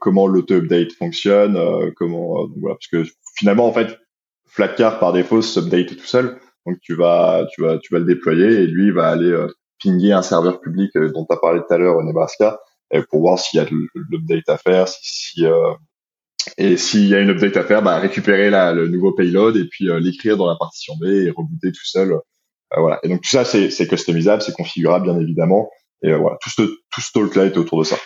[0.00, 1.58] comment l'auto-update fonctionne,
[1.96, 3.04] comment voilà, parce que
[3.36, 3.98] finalement en fait
[4.46, 6.38] Flatcar par défaut s'update tout seul.
[6.66, 9.48] Donc tu vas, tu vas, tu vas le déployer et lui il va aller euh,
[9.82, 12.58] pinguer un serveur public euh, dont tu as parlé tout à l'heure au Nebraska
[13.10, 13.66] pour voir s'il y a
[14.10, 15.72] l'update à faire, si, si euh,
[16.58, 19.64] et s'il y a une update à faire, bah, récupérer la, le nouveau payload et
[19.64, 22.14] puis l'écrire dans la partition B et rebooter tout seul.
[22.76, 23.00] voilà.
[23.02, 25.70] Et donc tout ça c'est, c'est customisable, c'est configurable bien évidemment.
[26.02, 27.96] Et voilà, tout ce tout ce talk là est autour de ça.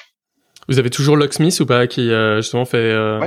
[0.68, 3.26] Vous avez toujours Locksmith ou pas qui justement fait Ouais.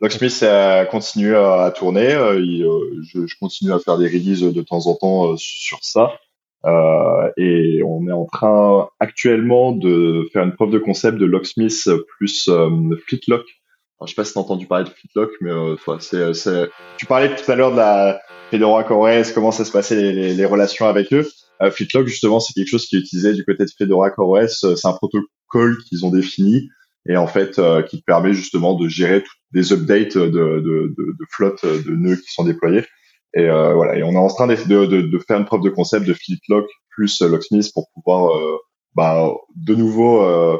[0.00, 2.12] Locksmith euh, continue à, tourner.
[2.12, 5.78] Euh, euh, je, je, continue à faire des releases de temps en temps euh, sur
[5.82, 6.12] ça.
[7.36, 11.88] et on est en train actuellement de faire une preuve de concept de Locksmith
[12.18, 12.48] plus
[13.06, 13.44] Fleetlock.
[13.98, 15.50] Alors, je sais pas si tu as entendu parler de Fleetlock, mais
[16.00, 16.68] c'est, c'est...
[16.96, 20.34] tu parlais tout à l'heure de la Fedora CoreOS, comment ça se passait les, les,
[20.34, 21.26] les relations avec eux?
[21.70, 24.76] Fleetlock, justement, c'est quelque chose qui est utilisé du côté de Fedora CoreOS.
[24.76, 26.68] C'est un protocole qu'ils ont défini
[27.06, 29.22] et en fait euh, qui permet justement de gérer
[29.54, 30.28] des updates de,
[30.60, 32.84] de, de, flotte de nœuds qui sont déployés.
[33.36, 35.70] Et euh, voilà, et on est en train de, de, de, faire une preuve de
[35.70, 38.58] concept de Fleetlock plus Locksmith pour pouvoir euh,
[38.94, 40.58] bah, de nouveau euh,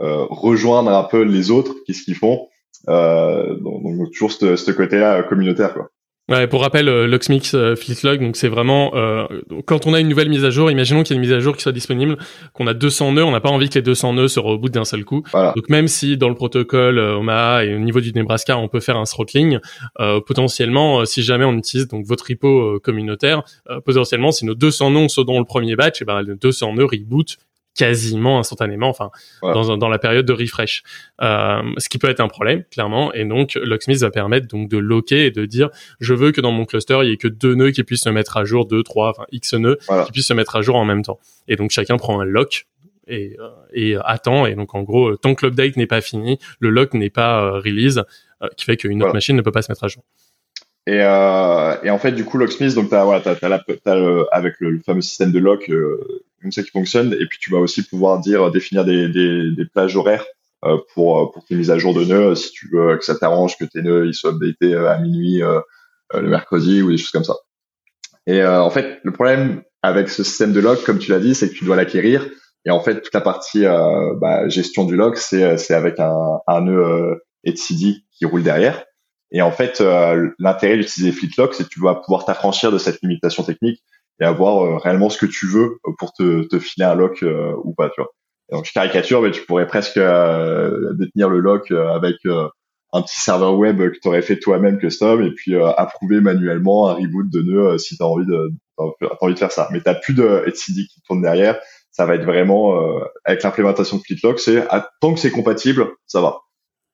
[0.00, 2.48] euh, rejoindre un peu les autres, qu'est-ce qu'ils font.
[2.86, 5.88] donc, donc, toujours ce, ce côté-là communautaire quoi.
[6.28, 9.28] Ouais, pour rappel, euh, Locksmith euh, Fleetlog, donc c'est vraiment euh,
[9.64, 11.38] quand on a une nouvelle mise à jour, imaginons qu'il y a une mise à
[11.38, 12.16] jour qui soit disponible,
[12.52, 14.84] qu'on a 200 nœuds, on n'a pas envie que les 200 nœuds se rebootent d'un
[14.84, 15.22] seul coup.
[15.32, 18.80] Donc même si dans le protocole euh, Omaha et au niveau du Nebraska, on peut
[18.80, 19.60] faire un throttling,
[20.00, 23.44] euh, potentiellement, si jamais on utilise donc votre repo communautaire,
[23.84, 26.74] potentiellement si nos 200 nœuds sont dans le premier batch, et eh ben les 200
[26.74, 27.36] nœuds reboot
[27.76, 29.10] quasiment instantanément, enfin
[29.42, 30.82] dans, dans la période de refresh,
[31.22, 33.12] euh, ce qui peut être un problème clairement.
[33.12, 35.70] Et donc Locksmith va permettre donc de locker et de dire
[36.00, 38.08] je veux que dans mon cluster il y ait que deux nœuds qui puissent se
[38.08, 40.84] mettre à jour, deux, trois, enfin x nœuds qui puissent se mettre à jour en
[40.84, 41.18] même temps.
[41.48, 42.66] Et donc chacun prend un lock
[43.06, 44.46] et, euh, et attend.
[44.46, 47.60] Et donc en gros, tant que l'update n'est pas fini, le lock n'est pas euh,
[47.60, 48.02] release,
[48.42, 50.02] euh, qui fait qu'une autre machine ne peut pas se mettre à jour.
[50.86, 54.24] Et, euh, et en fait, du coup, Locksmith, donc t'as voilà, t'as, t'as, la, t'as
[54.30, 57.12] avec le, fameux système de lock, euh, comme ça qui fonctionne.
[57.14, 60.24] Et puis tu vas aussi pouvoir dire définir des, des, des plages horaires
[60.64, 63.56] euh, pour pour tes mises à jour de nœuds, si tu veux que ça t'arrange
[63.58, 65.42] que tes nœuds ils soient updatés à minuit
[66.14, 67.36] le mercredi ou des choses comme ça.
[68.26, 71.48] Et en fait, le problème avec ce système de lock, comme tu l'as dit, c'est
[71.48, 72.28] que tu dois l'acquérir.
[72.64, 73.64] Et en fait, toute la partie
[74.20, 78.84] bah, gestion du lock, c'est c'est avec un, un nœud etcd qui roule derrière.
[79.32, 83.00] Et en fait, euh, l'intérêt d'utiliser FleetLock, c'est que tu vas pouvoir t'affranchir de cette
[83.02, 83.82] limitation technique
[84.20, 87.54] et avoir euh, réellement ce que tu veux pour te, te filer un lock euh,
[87.64, 88.10] ou pas, tu vois.
[88.50, 92.16] donc je caricature, mais tu pourrais presque détenir le lock avec
[92.92, 96.94] un petit serveur web que tu aurais fait toi-même custom et puis approuver manuellement un
[96.94, 98.50] reboot de nœud si tu as envie de
[99.20, 99.68] envie de faire ça.
[99.72, 101.58] Mais tu plus de etcd qui tourne derrière.
[101.90, 102.78] Ça va être vraiment
[103.24, 104.66] avec l'implémentation de FleetLock, c'est
[105.00, 106.40] tant que c'est compatible, ça va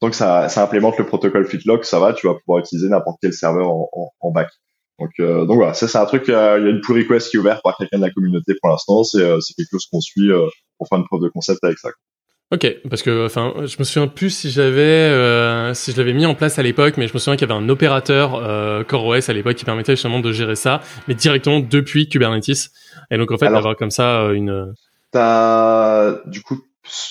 [0.02, 3.18] tant que ça, ça implémente le protocole FitLock, ça va, tu vas pouvoir utiliser n'importe
[3.22, 4.48] quel serveur en, en, en back.
[5.02, 7.28] Donc, euh, donc voilà, ça c'est un truc, euh, il y a une pull request
[7.28, 10.00] qui est ouverte par quelqu'un de la communauté pour l'instant, c'est euh, quelque chose qu'on
[10.00, 10.30] suit
[10.78, 11.88] pour faire une preuve de concept avec ça.
[12.52, 16.34] Ok, parce que enfin, je me souviens plus si j'avais si je l'avais mis en
[16.34, 19.56] place à l'époque, mais je me souviens qu'il y avait un opérateur CoreOS à l'époque
[19.56, 22.70] qui permettait justement de gérer ça, mais directement depuis Kubernetes.
[23.10, 24.74] Et donc en fait, d'avoir comme ça une.
[25.10, 26.62] T'as du coup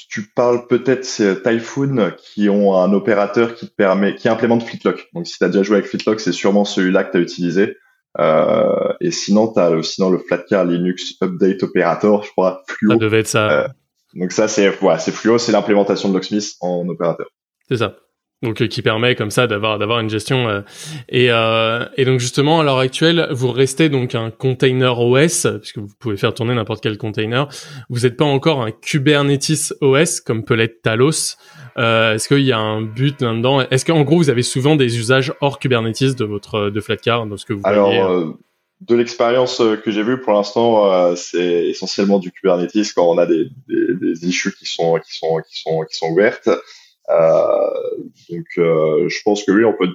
[0.09, 5.09] tu parles peut-être c'est Typhoon qui ont un opérateur qui te permet, qui implémente Fleetlock.
[5.13, 7.77] Donc si tu as déjà joué avec Fleetlock, c'est sûrement celui-là que tu as utilisé.
[8.20, 12.91] Euh, et sinon, tu as sinon le Flatcar Linux Update Operator, je crois, Fluo.
[12.91, 13.51] Ça devait être ça.
[13.51, 13.68] Euh,
[14.14, 17.28] donc ça, c'est ouais, c'est Fluo, c'est l'implémentation de Locksmith en opérateur.
[17.70, 17.95] C'est ça
[18.41, 20.61] donc euh, qui permet comme ça d'avoir d'avoir une gestion euh,
[21.09, 25.77] et euh, et donc justement à l'heure actuelle vous restez donc un container OS puisque
[25.77, 27.47] vous pouvez faire tourner n'importe quel container.
[27.89, 31.37] Vous n'êtes pas encore un Kubernetes OS comme peut l'être Talos.
[31.77, 33.61] Euh, est-ce qu'il y a un but là-dedans?
[33.61, 37.37] Est-ce qu'en gros vous avez souvent des usages hors Kubernetes de votre de Flatcar dans
[37.37, 38.33] ce que vous alors voyez,
[38.81, 43.45] de l'expérience que j'ai vue pour l'instant, c'est essentiellement du Kubernetes quand on a des,
[43.67, 46.49] des, des issues qui sont qui sont qui sont qui sont ouvertes.
[47.12, 47.70] Euh,
[48.30, 49.89] donc, euh, je pense que oui, on peut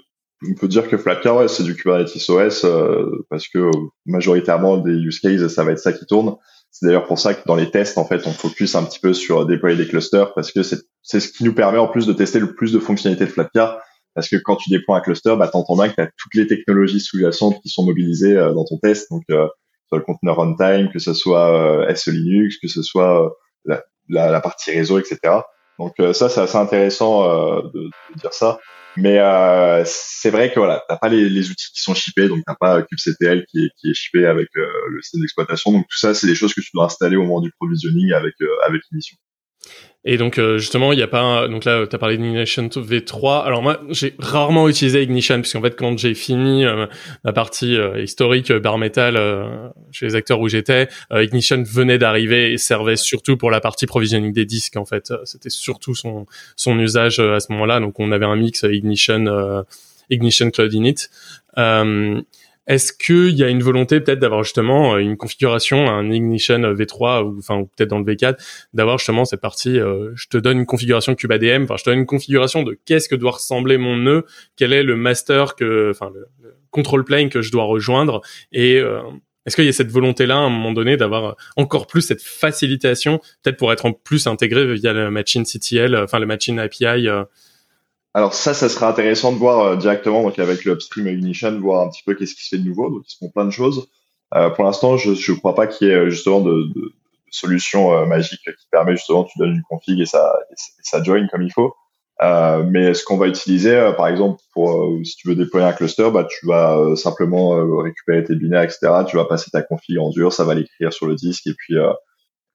[0.47, 3.71] on peut dire que Flatcar, ouais, c'est du Kubernetes OS euh, parce que
[4.05, 6.37] majoritairement des use cases, ça va être ça qui tourne.
[6.71, 9.15] C'est d'ailleurs pour ça que dans les tests, en fait, on focus un petit peu
[9.15, 12.39] sur déployer des clusters parce que c'est ce qui nous permet en plus de tester
[12.39, 13.81] le plus de fonctionnalités de Flatcar.
[14.15, 16.47] Parce que quand tu déploies un cluster, bah, t'entends bien que tu as toutes les
[16.47, 19.11] technologies sous-jacentes qui sont mobilisées dans ton test.
[19.11, 19.47] Donc, euh,
[19.89, 24.41] soit le conteneur runtime, que ce soit SE Linux, que ce soit la, la, la,
[24.41, 25.19] partie réseau, etc.
[25.79, 28.59] Donc euh, ça, c'est assez intéressant euh, de, dire ça.
[28.97, 32.55] Mais euh, c'est vrai que voilà, t'as pas les, outils qui sont shippés, donc t'as
[32.55, 35.73] pas kubectl qui est, qui est shippé avec le système d'exploitation.
[35.73, 38.35] Donc tout ça, c'est des choses que tu dois installer au moment du provisioning avec
[38.67, 39.19] avec l'émission.
[40.09, 43.45] Et donc euh, justement, il y a pas donc là tu as parlé d'Ignition V3.
[43.45, 46.87] Alors moi, j'ai rarement utilisé Ignition puisqu'en fait quand j'ai fini euh,
[47.25, 49.17] ma partie euh, historique bar metal
[49.91, 54.33] chez les acteurs où j'étais, Ignition venait d'arriver et servait surtout pour la partie provisioning
[54.33, 55.13] des disques en fait.
[55.25, 57.81] C'était surtout son son usage à ce moment-là.
[57.81, 59.65] Donc on avait un mix Ignition
[60.09, 61.09] Ignition Cloud Init.
[62.67, 67.23] Est-ce qu'il y a une volonté peut-être d'avoir justement euh, une configuration, un Ignition V3
[67.25, 68.37] ou enfin peut-être dans le V4,
[68.75, 72.01] d'avoir justement cette partie, euh, je te donne une configuration KubeADM, enfin je te donne
[72.01, 74.25] une configuration de qu'est-ce que doit ressembler mon nœud,
[74.57, 76.27] quel est le master que, enfin le,
[76.71, 78.21] control plane que je dois rejoindre
[78.53, 79.01] et euh,
[79.47, 83.21] est-ce qu'il y a cette volonté-là à un moment donné d'avoir encore plus cette facilitation,
[83.43, 87.09] peut-être pour être en plus intégré via le machine CTL, enfin le machine API
[88.17, 91.87] alors ça, ça sera intéressant de voir euh, directement donc avec le upstream Ignition, voir
[91.87, 92.89] un petit peu qu'est-ce qui se fait de nouveau.
[92.89, 93.89] Donc ils font plein de choses.
[94.35, 96.93] Euh, pour l'instant, je ne crois pas qu'il y ait euh, justement de, de,
[97.31, 101.29] solution euh, magique qui permet justement tu donnes une config et ça et ça join
[101.31, 101.75] comme il faut.
[102.23, 106.11] Euh, mais ce qu'on va utiliser, par exemple, pour si tu veux déployer un cluster,
[106.11, 107.51] bah tu vas simplement
[107.83, 109.05] récupérer tes binaires, etc.
[109.07, 111.75] Tu vas passer ta config en dur, ça va l'écrire sur le disque et puis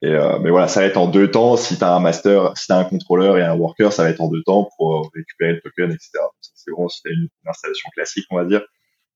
[0.02, 1.58] et, euh, mais voilà, ça va être en deux temps.
[1.58, 4.10] Si tu as un master, si tu as un contrôleur et un worker, ça va
[4.10, 6.10] être en deux temps pour récupérer le token, etc.
[6.42, 8.62] C'est vraiment si une, installation classique, on va dire.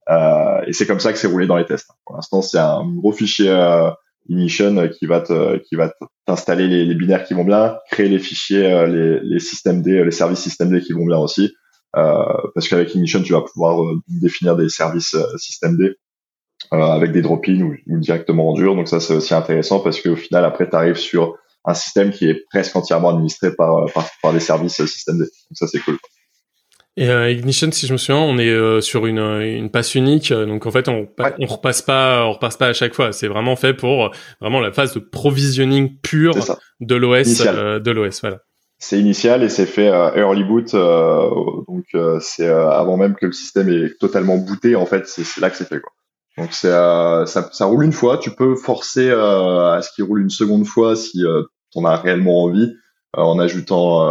[0.10, 1.90] Euh, et c'est comme ça que c'est roulé dans les tests.
[2.06, 3.90] Pour l'instant, c'est un gros fichier euh,
[4.28, 5.92] qui va te, qui va
[6.28, 10.12] t'installer les, binaires qui vont bien, créer les fichiers, euh, les, les systèmes D, les
[10.12, 11.56] services système D qui vont bien aussi.
[11.96, 12.24] Euh,
[12.54, 15.96] parce qu'avec Ignition, tu vas pouvoir définir des services système D euh,
[16.72, 18.76] avec des drop-in ou, directement en dur.
[18.76, 21.36] Donc ça, c'est aussi intéressant parce qu'au final, après, tu arrives sur
[21.66, 25.24] un système qui est presque entièrement administré par, par, par des services système D.
[25.24, 25.98] Donc ça, c'est cool.
[26.98, 30.32] Et euh, Ignition, si je me souviens, on est euh, sur une, une passe unique,
[30.32, 31.10] donc en fait on
[31.40, 33.12] on repasse pas on repasse pas à chaque fois.
[33.12, 36.36] C'est vraiment fait pour vraiment la phase de provisioning pure
[36.80, 38.22] de l'OS de l'OS.
[38.22, 38.38] Voilà.
[38.80, 41.86] C'est initial et c'est fait early boot, donc
[42.22, 44.78] c'est avant même que le système est totalement booté.
[44.78, 45.92] En fait, c'est là que c'est fait quoi.
[46.38, 48.18] Donc c'est ça, ça roule une fois.
[48.18, 52.44] Tu peux forcer à ce qu'il roule une seconde fois si tu en as réellement
[52.44, 52.74] envie
[53.14, 54.06] en ajoutant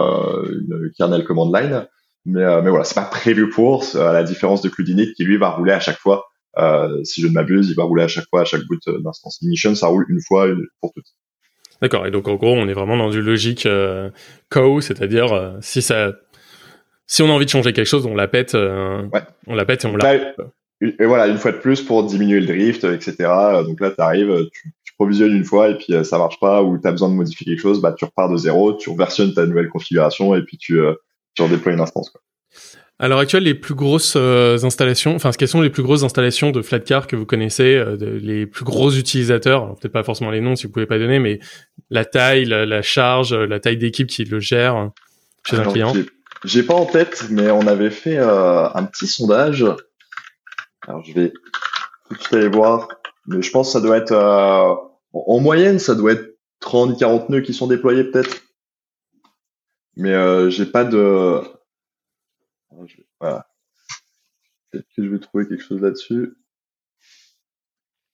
[0.44, 1.86] une kernel command line.
[2.26, 5.36] Mais, euh, mais voilà, c'est pas prévu pour, à la différence de Cludinic qui lui
[5.36, 6.24] va rouler à chaque fois.
[6.56, 9.00] Euh, si je ne m'abuse, il va rouler à chaque fois, à chaque boot euh,
[9.00, 9.38] d'instance.
[9.42, 10.46] Ignition, ça roule une fois
[10.80, 11.04] pour toutes.
[11.82, 12.06] D'accord.
[12.06, 14.10] Et donc en gros, on est vraiment dans une logique euh,
[14.48, 16.12] co, c'est-à-dire euh, si ça,
[17.06, 19.22] si on a envie de changer quelque chose, on la pète, ouais.
[19.46, 20.34] on la pète et on la.
[20.98, 23.14] Et voilà, une fois de plus pour diminuer le drift, etc.
[23.66, 26.78] Donc là, tu arrives, tu, tu, provisionnes une fois et puis ça marche pas ou
[26.78, 29.44] tu as besoin de modifier quelque chose, bah tu repars de zéro, tu versionnes ta
[29.44, 30.80] nouvelle configuration et puis tu
[31.34, 32.10] tu redéploies une instance.
[32.10, 32.20] Quoi.
[33.00, 36.52] À l'heure actuelle, les plus grosses euh, installations, enfin, quelles sont les plus grosses installations
[36.52, 40.54] de Flatcar que vous connaissez, euh, les plus gros utilisateurs Peut-être pas forcément les noms
[40.54, 41.40] si vous pouvez pas donner, mais
[41.90, 44.90] la taille, la, charge, la taille d'équipe qui le gère
[45.44, 45.92] chez un client?
[46.44, 49.64] J'ai pas en tête, mais on avait fait euh, un petit sondage.
[50.86, 52.88] Alors je vais tout de suite aller voir,
[53.26, 54.12] mais je pense que ça doit être
[55.12, 58.42] en moyenne, ça doit être 30-40 nœuds qui sont déployés peut-être.
[59.96, 61.40] Mais euh, j'ai pas de.
[63.20, 63.46] Voilà.
[64.70, 66.34] Peut-être que je vais trouver quelque chose là-dessus.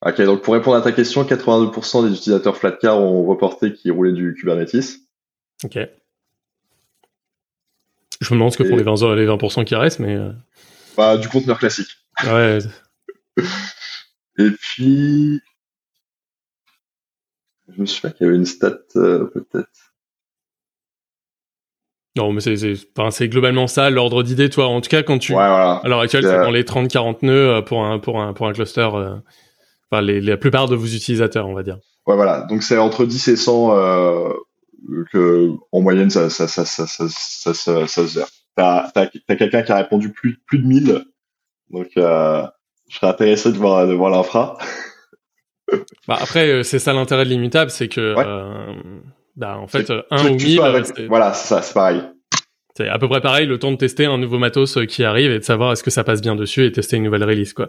[0.05, 4.13] Ok, donc pour répondre à ta question, 82% des utilisateurs Flatcar ont reporté qu'ils roulaient
[4.13, 5.01] du Kubernetes.
[5.65, 5.79] Ok.
[8.21, 10.17] Je me demande ce que font les 20%, les 20 qui restent, mais.
[10.17, 10.33] Euh.
[10.97, 11.89] Bah, du conteneur classique.
[12.25, 12.59] Ouais.
[14.39, 15.41] Et puis.
[17.69, 19.91] Je me souviens qu'il y avait une stat, euh, peut-être.
[22.17, 22.57] Non, mais c'est
[23.11, 24.67] c'est globalement ça l'ordre d'idée, toi.
[24.67, 25.81] En tout cas, quand tu ouais, voilà.
[25.83, 28.53] à l'heure actuelle, c'est dans les 30-40 nœuds euh, pour un pour un pour un
[28.53, 28.89] cluster.
[28.95, 29.15] Euh,
[29.91, 31.79] enfin, les, la plupart de vos utilisateurs, on va dire.
[32.07, 32.43] Ouais, voilà.
[32.49, 34.33] Donc c'est entre 10 et 100 euh,
[35.13, 38.29] que en moyenne ça ça ça ça ça ça, ça, ça se gère.
[38.57, 41.05] T'as t'as quelqu'un qui a répondu plus plus de 1000.
[41.71, 42.43] Donc euh,
[42.89, 44.59] je serais intéressé de voir de voir l'infra.
[46.09, 48.75] bah après, euh, c'est ça l'intérêt de l'immutable, c'est que euh,
[49.37, 50.61] bah, en fait, un ou mille.
[51.09, 52.03] Voilà, c'est ça, c'est pareil.
[52.77, 55.39] C'est à peu près pareil, le temps de tester un nouveau matos qui arrive et
[55.39, 57.69] de savoir est-ce que ça passe bien dessus et tester une nouvelle release, quoi.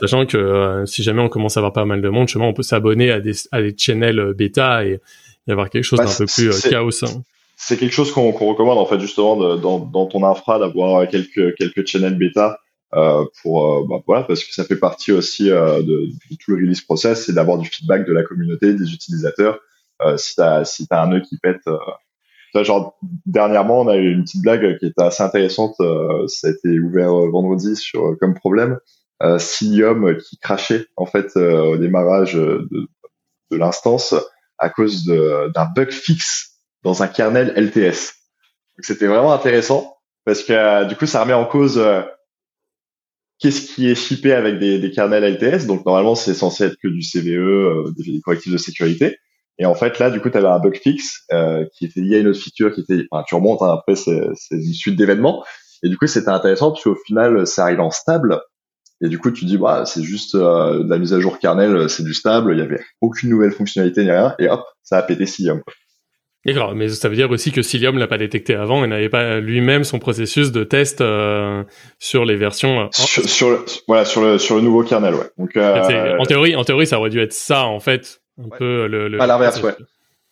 [0.00, 2.62] Sachant que euh, si jamais on commence à avoir pas mal de monde, on peut
[2.62, 5.00] s'abonner à des, à des channels bêta et
[5.46, 7.04] y avoir quelque chose bah, d'un peu plus chaos.
[7.04, 7.22] Hein.
[7.56, 11.54] C'est quelque chose qu'on recommande en fait justement de, dans, dans ton infra d'avoir quelques
[11.56, 12.58] quelques channels bêta
[12.94, 16.80] euh, pour bah, voilà parce que ça fait partie aussi de, de, tout le release
[16.80, 19.60] process, c'est d'avoir du feedback de la communauté, des utilisateurs
[20.02, 24.12] euh, si t'as si t'as un nœud qui pète euh, genre dernièrement on a eu
[24.12, 28.34] une petite blague qui était assez intéressante euh, ça a été ouvert vendredi sur comme
[28.34, 28.78] problème
[29.22, 32.88] euh, Cilium qui crachait en fait au démarrage de,
[33.50, 34.14] de l'instance
[34.58, 38.14] à cause d'un bug fixe dans un kernel LTS.
[38.78, 41.78] C'était vraiment intéressant parce que du coup ça remet en cause
[43.40, 45.66] qu'est-ce qui est shippé avec des, des kernels LTS.
[45.66, 49.16] Donc normalement c'est censé être que du CVE, des correctifs de sécurité.
[49.60, 52.16] Et en fait, là, du coup, tu avais un bug fixe euh, qui était lié
[52.16, 54.16] à une autre feature qui était, enfin, tu remontes, hein, après, c'est
[54.50, 55.44] une suite d'événements.
[55.82, 58.40] Et du coup, c'était intéressant parce qu'au final, ça arrive en stable.
[59.02, 61.90] Et du coup, tu dis, bah, c'est juste euh, de la mise à jour kernel,
[61.90, 64.34] c'est du stable, il y avait aucune nouvelle fonctionnalité ni rien.
[64.38, 65.60] Et hop, ça a pété Cilium.
[66.46, 69.40] D'accord, mais ça veut dire aussi que Cilium l'a pas détecté avant et n'avait pas
[69.40, 71.64] lui-même son processus de test euh,
[71.98, 72.88] sur les versions.
[72.92, 75.30] Sur, sur, le, voilà, sur le sur le nouveau kernel, ouais.
[75.38, 79.08] Donc en théorie, en théorie, ça aurait dû être ça en fait un peu le,
[79.08, 79.20] le...
[79.20, 79.74] à l'inverse ouais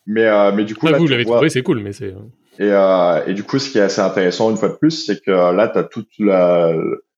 [0.09, 2.09] mais euh, mais du coup ah, vous l'avez trouvé c'est cool mais c'est
[2.57, 5.21] et euh, et du coup ce qui est assez intéressant une fois de plus c'est
[5.23, 6.73] que là tu as toute la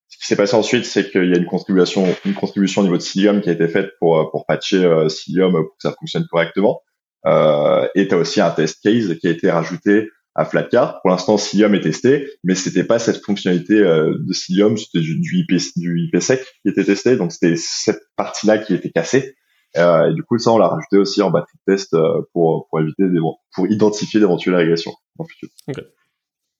[0.09, 2.97] ce qui s'est passé ensuite c'est qu'il y a une contribution une contribution au niveau
[2.97, 6.25] de Cilium qui a été faite pour pour patcher euh, Cilium pour que ça fonctionne
[6.29, 6.81] correctement
[7.25, 11.01] euh, et tu as aussi un test case qui a été rajouté à Flatcar.
[11.01, 15.19] Pour l'instant, Cilium est testé, mais c'était pas cette fonctionnalité euh, de Cilium, c'était du,
[15.19, 19.35] du, IP, du IPsec qui était testé, donc c'était cette partie-là qui était cassée.
[19.77, 22.67] Euh, et du coup, ça, on l'a rajouté aussi en batterie de test euh, pour,
[22.69, 23.19] pour éviter des,
[23.53, 25.49] pour identifier d'éventuelles régressions en futur.
[25.67, 25.83] Okay.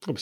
[0.08, 0.14] Oh,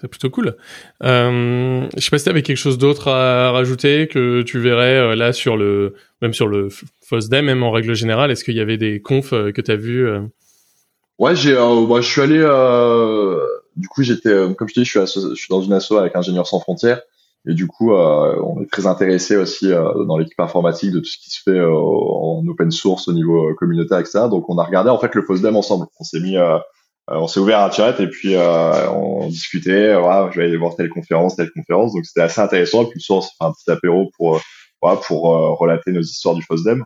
[0.00, 0.56] c'est plutôt cool.
[1.02, 5.14] Euh, je sais pas si t'avais quelque chose d'autre à rajouter que tu verrais euh,
[5.14, 6.68] là sur le, même sur le
[7.06, 8.30] FOSDEM, même en règle générale.
[8.30, 10.06] Est-ce qu'il y avait des confs que tu as vu
[11.18, 12.38] Ouais, j'ai, bah, je suis allé.
[13.76, 16.46] du coup, j'étais, comme je dis, je suis, je suis dans une asso avec Ingénieurs
[16.46, 17.00] sans frontières.
[17.46, 21.30] Et du coup, on est très intéressé aussi dans l'équipe informatique de tout ce qui
[21.30, 24.20] se fait en open source au niveau communautaire, etc.
[24.30, 25.86] Donc, on a regardé en fait le FOSDEM ensemble.
[26.00, 26.36] On s'est mis
[27.08, 29.94] on s'est ouvert un chat et puis euh, on discutait.
[29.94, 31.92] Voilà, je vais aller voir telle conférence, telle conférence.
[31.92, 32.82] Donc c'était assez intéressant.
[32.82, 34.40] Et puis le soir, on s'est fait un petit apéro pour
[34.80, 35.22] voilà, pour
[35.58, 36.84] relater nos histoires du FOSDEM.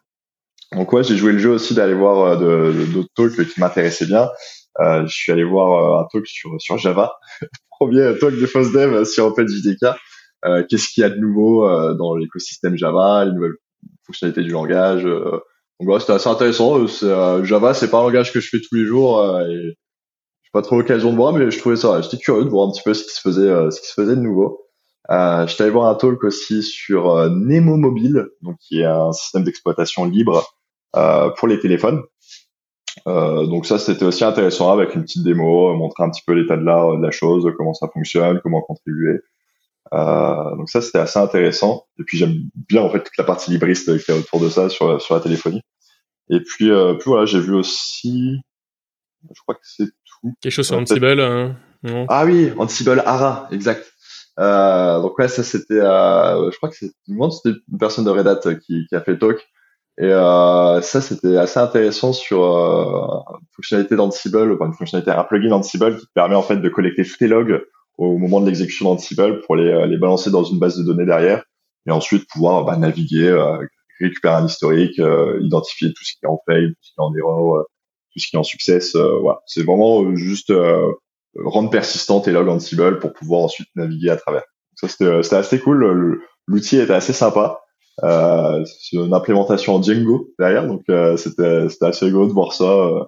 [0.73, 4.29] Donc ouais, j'ai joué le jeu aussi d'aller voir euh, d'autres talks qui m'intéressaient bien.
[4.81, 7.15] Euh, je suis allé voir euh, un talk sur sur Java,
[7.71, 9.97] premier talk de FOSDEM sur OpenJDK.
[10.45, 13.57] Euh, Qu'est-ce qu'il y a de nouveau euh, dans l'écosystème Java, les nouvelles
[14.07, 15.03] fonctionnalités du langage.
[15.05, 15.43] donc
[15.81, 16.87] voilà, c'était assez intéressant.
[17.45, 19.77] Java, c'est pas un langage que je fais tous les jours et
[20.53, 22.01] pas trop l'occasion de voir, mais je trouvais ça.
[22.01, 24.17] J'étais curieux de voir un petit peu ce qui se faisait, ce qui se faisait
[24.17, 24.63] de nouveau.
[25.11, 29.45] Euh, je allé voir un talk aussi sur Nemo Mobile, donc qui est un système
[29.45, 30.45] d'exploitation libre
[30.97, 32.03] euh, pour les téléphones.
[33.07, 36.57] Euh, donc ça, c'était aussi intéressant avec une petite démo, montrer un petit peu l'état
[36.57, 39.21] de l'art de la chose, comment ça fonctionne, comment contribuer.
[39.93, 41.87] Euh, donc ça, c'était assez intéressant.
[41.99, 44.69] Et puis j'aime bien en fait toute la partie libriste qui est autour de ça
[44.69, 45.63] sur, sur la téléphonie.
[46.31, 48.39] Et puis, euh, puis voilà, j'ai vu aussi,
[49.35, 49.89] je crois que c'est.
[50.41, 51.21] Quelque chose sur Ansible.
[51.21, 51.57] Hein
[52.09, 53.93] ah oui, Ansible Ara, exact.
[54.39, 58.55] Euh, donc ouais, ça c'était, je crois que c'est, c'était une personne de Red Hat
[58.67, 59.47] qui, qui a fait le talk.
[60.01, 65.25] Et euh, ça, c'était assez intéressant sur euh, une fonctionnalité d'Ansible, enfin une fonctionnalité, un
[65.25, 67.65] plugin d'Ansible qui permet en fait de collecter tous tes logs
[67.97, 71.43] au moment de l'exécution d'Ansible pour les, les balancer dans une base de données derrière
[71.89, 73.59] et ensuite pouvoir bah, naviguer, euh,
[74.01, 77.03] récupérer un historique, euh, identifier tout ce qui est en fail, tout ce qui est
[77.03, 77.65] en erreur, euh,
[78.13, 78.95] tout ce qui est en success.
[78.95, 80.53] voilà, c'est vraiment juste
[81.45, 84.45] rendre persistant tes logs Ansible pour pouvoir ensuite naviguer à travers.
[84.75, 86.21] ça, c'était assez cool.
[86.47, 87.61] L'outil était assez sympa.
[88.05, 92.65] Euh, c'est une implémentation en Django derrière, donc euh, c'était assez rigolo de voir ça
[92.65, 93.05] euh,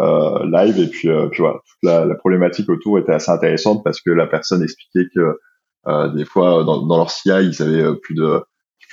[0.00, 4.00] euh live et puis puis voilà toute la, la, problématique autour était assez intéressante parce
[4.00, 5.38] que la personne expliquait que
[6.14, 8.42] des fois dans, dans leur CI ils avaient plus de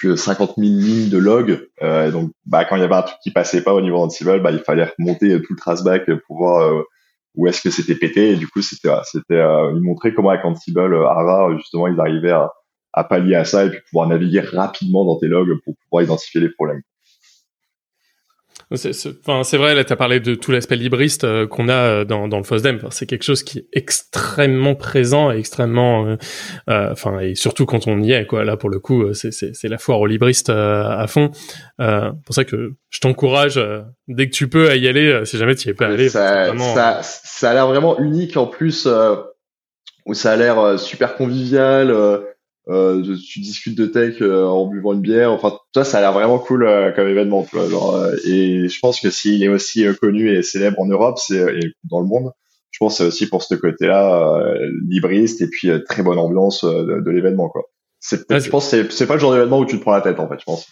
[0.01, 1.67] plus de 50 000 lignes de log.
[1.83, 4.41] Euh, donc, bah, quand il y avait un truc qui passait pas au niveau d'Ansible,
[4.41, 6.83] bah, il fallait remonter tout le traceback pour voir
[7.35, 8.31] où est-ce que c'était pété.
[8.31, 12.31] Et du coup, c'était, c'était, euh, ils montraient comment avec Ansible, Ara, justement, ils arrivaient
[12.31, 12.51] à,
[12.93, 16.41] à pallier à ça et puis pouvoir naviguer rapidement dans tes logs pour pouvoir identifier
[16.41, 16.81] les problèmes.
[18.75, 21.73] C'est, enfin, c'est vrai, là, tu as parlé de tout l'aspect libriste euh, qu'on a
[21.73, 22.77] euh, dans, dans le FOSDEM.
[22.77, 26.05] Enfin, c'est quelque chose qui est extrêmement présent et extrêmement...
[26.69, 28.45] Euh, enfin, et surtout quand on y est, quoi.
[28.45, 31.31] Là, pour le coup, c'est, c'est, c'est la foire aux libristes à fond.
[31.77, 33.59] pour ça que je t'encourage,
[34.07, 36.07] dès que tu peux, à y aller, si jamais tu y es pas allé.
[36.07, 36.73] Ça, vraiment...
[36.73, 38.87] ça, ça, a l'air vraiment unique, en plus,
[40.05, 41.93] où ça a l'air super convivial
[42.69, 45.31] euh, tu discutes de tech euh, en buvant une bière.
[45.31, 47.43] Enfin, toi, ça a l'air vraiment cool euh, comme événement.
[47.49, 50.85] Tu vois, genre, euh, et je pense que s'il est aussi connu et célèbre en
[50.85, 52.31] Europe, c'est et dans le monde,
[52.71, 54.43] je pense c'est aussi pour ce côté-là
[54.87, 57.49] libriste et puis très bonne ambiance de, de l'événement.
[57.49, 57.63] quoi.
[57.99, 60.19] C'est, je pense, c'est, c'est pas le genre d'événement où tu te prends la tête
[60.19, 60.39] en fait.
[60.39, 60.67] Je pense.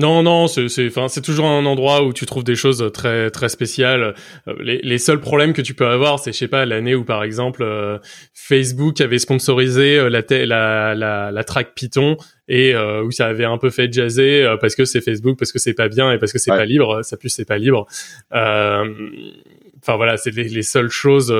[0.00, 3.48] Non, non, c'est, enfin, c'est toujours un endroit où tu trouves des choses très, très
[3.48, 4.14] spéciales.
[4.48, 7.04] Euh, les, les seuls problèmes que tu peux avoir, c'est, je sais pas, l'année où
[7.04, 7.98] par exemple euh,
[8.32, 12.16] Facebook avait sponsorisé euh, la, la, la, la, track Python
[12.48, 15.72] et où ça avait un peu fait jaser parce que c'est Facebook, parce que c'est
[15.72, 17.02] pas bien et parce que c'est pas libre.
[17.02, 17.86] Ça plus c'est pas libre.
[18.30, 21.32] Enfin voilà, c'est les, les, seules choses,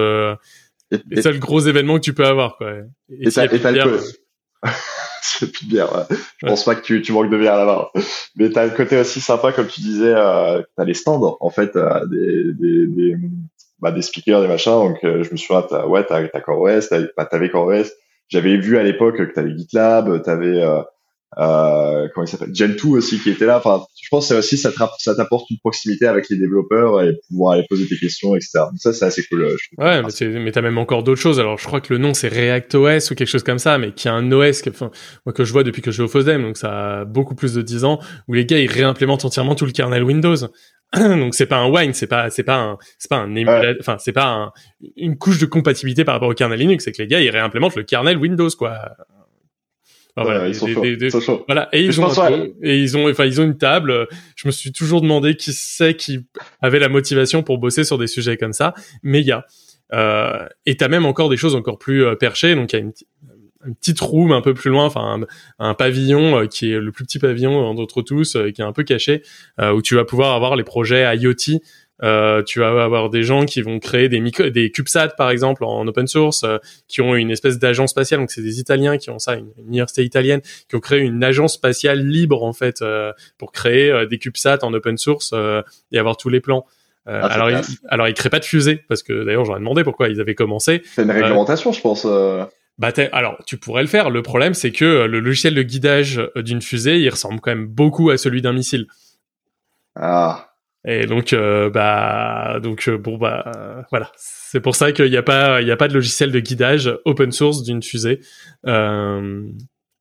[1.11, 2.73] les seuls gros événements que tu peux avoir, quoi.
[3.11, 3.49] Et, et, ça, et
[5.39, 6.07] c'est plus de bière.
[6.39, 7.91] Je pense pas que tu, tu manques de bière là-bas.
[8.37, 11.75] Mais t'as le côté aussi sympa, comme tu disais, euh, t'as les stands, en fait,
[11.77, 13.17] euh, des, des, des,
[13.79, 14.73] bah, des speakers, des machins.
[14.73, 17.89] Donc, euh, je me souviens, t'as, ouais, t'as, t'as CoreOS, t'avais, bah, t'avais CoreOS.
[18.29, 20.83] J'avais vu à l'époque que t'avais GitLab, t'avais, euh,
[21.39, 22.51] euh, comment il s'appelle?
[22.51, 23.59] Gen2 aussi qui était là.
[23.59, 27.65] Enfin, je pense que aussi ça t'apporte une proximité avec les développeurs et pouvoir aller
[27.69, 28.61] poser tes questions, etc.
[28.71, 29.49] Donc ça c'est assez cool.
[29.49, 31.41] Je ouais, mais, mais t'as même encore d'autres choses.
[31.41, 33.93] Alors je crois que le nom c'est React OS ou quelque chose comme ça, mais
[33.93, 34.91] qui a un OS que, enfin,
[35.27, 37.55] moi que je vois depuis que je vais au FOSDEM, donc ça a beaucoup plus
[37.55, 40.37] de 10 ans, où les gars ils réimplémentent entièrement tout le kernel Windows.
[40.95, 43.35] donc c'est pas un wine, c'est pas c'est pas un c'est pas un
[43.81, 44.53] enfin c'est pas un,
[44.97, 47.75] une couche de compatibilité par rapport au kernel Linux, c'est que les gars ils réimplémentent
[47.75, 48.79] le kernel Windows quoi
[50.17, 50.69] voilà, ils sont,
[51.47, 52.09] Voilà, et ils ont,
[52.63, 54.07] et ils ont, enfin, ils ont une table.
[54.37, 56.21] Je me suis toujours demandé qui c'est qui
[56.63, 58.75] avait la motivation pour bosser sur des sujets comme ça.
[59.03, 59.45] Mais il y a,
[59.93, 62.55] euh, et t'as même encore des choses encore plus euh, perchées.
[62.55, 62.93] Donc il y a une,
[63.67, 65.27] une, petite room un peu plus loin, enfin
[65.59, 68.65] un, un pavillon euh, qui est le plus petit pavillon d'entre tous, euh, qui est
[68.65, 69.23] un peu caché,
[69.61, 71.61] où tu vas pouvoir avoir les projets IoT
[72.03, 75.65] euh, tu vas avoir des gens qui vont créer des micro, des CubeSat par exemple
[75.65, 78.21] en open source, euh, qui ont une espèce d'agence spatiale.
[78.21, 81.55] Donc c'est des Italiens qui ont ça, une, université italienne, qui ont créé une agence
[81.55, 85.35] spatiale libre en fait euh, pour créer des CubeSat en open source
[85.93, 86.67] et avoir tous les plans.
[87.07, 90.09] Ah, alors, ils, alors ils créent pas de fusée parce que d'ailleurs j'aurais demandé pourquoi
[90.09, 90.83] ils avaient commencé.
[90.95, 92.07] C'est une réglementation, je pense.
[92.77, 94.11] Bah alors, tu pourrais le faire.
[94.11, 98.11] Le problème, c'est que le logiciel de guidage d'une fusée, il ressemble quand même beaucoup
[98.11, 98.87] à celui d'un missile.
[99.95, 100.54] Ah.
[100.87, 104.13] Et donc, euh, bah, donc euh, bon, bah, voilà.
[104.17, 106.93] C'est pour ça qu'il n'y a pas, il y a pas de logiciel de guidage
[107.05, 108.21] open source d'une fusée,
[108.67, 109.43] euh,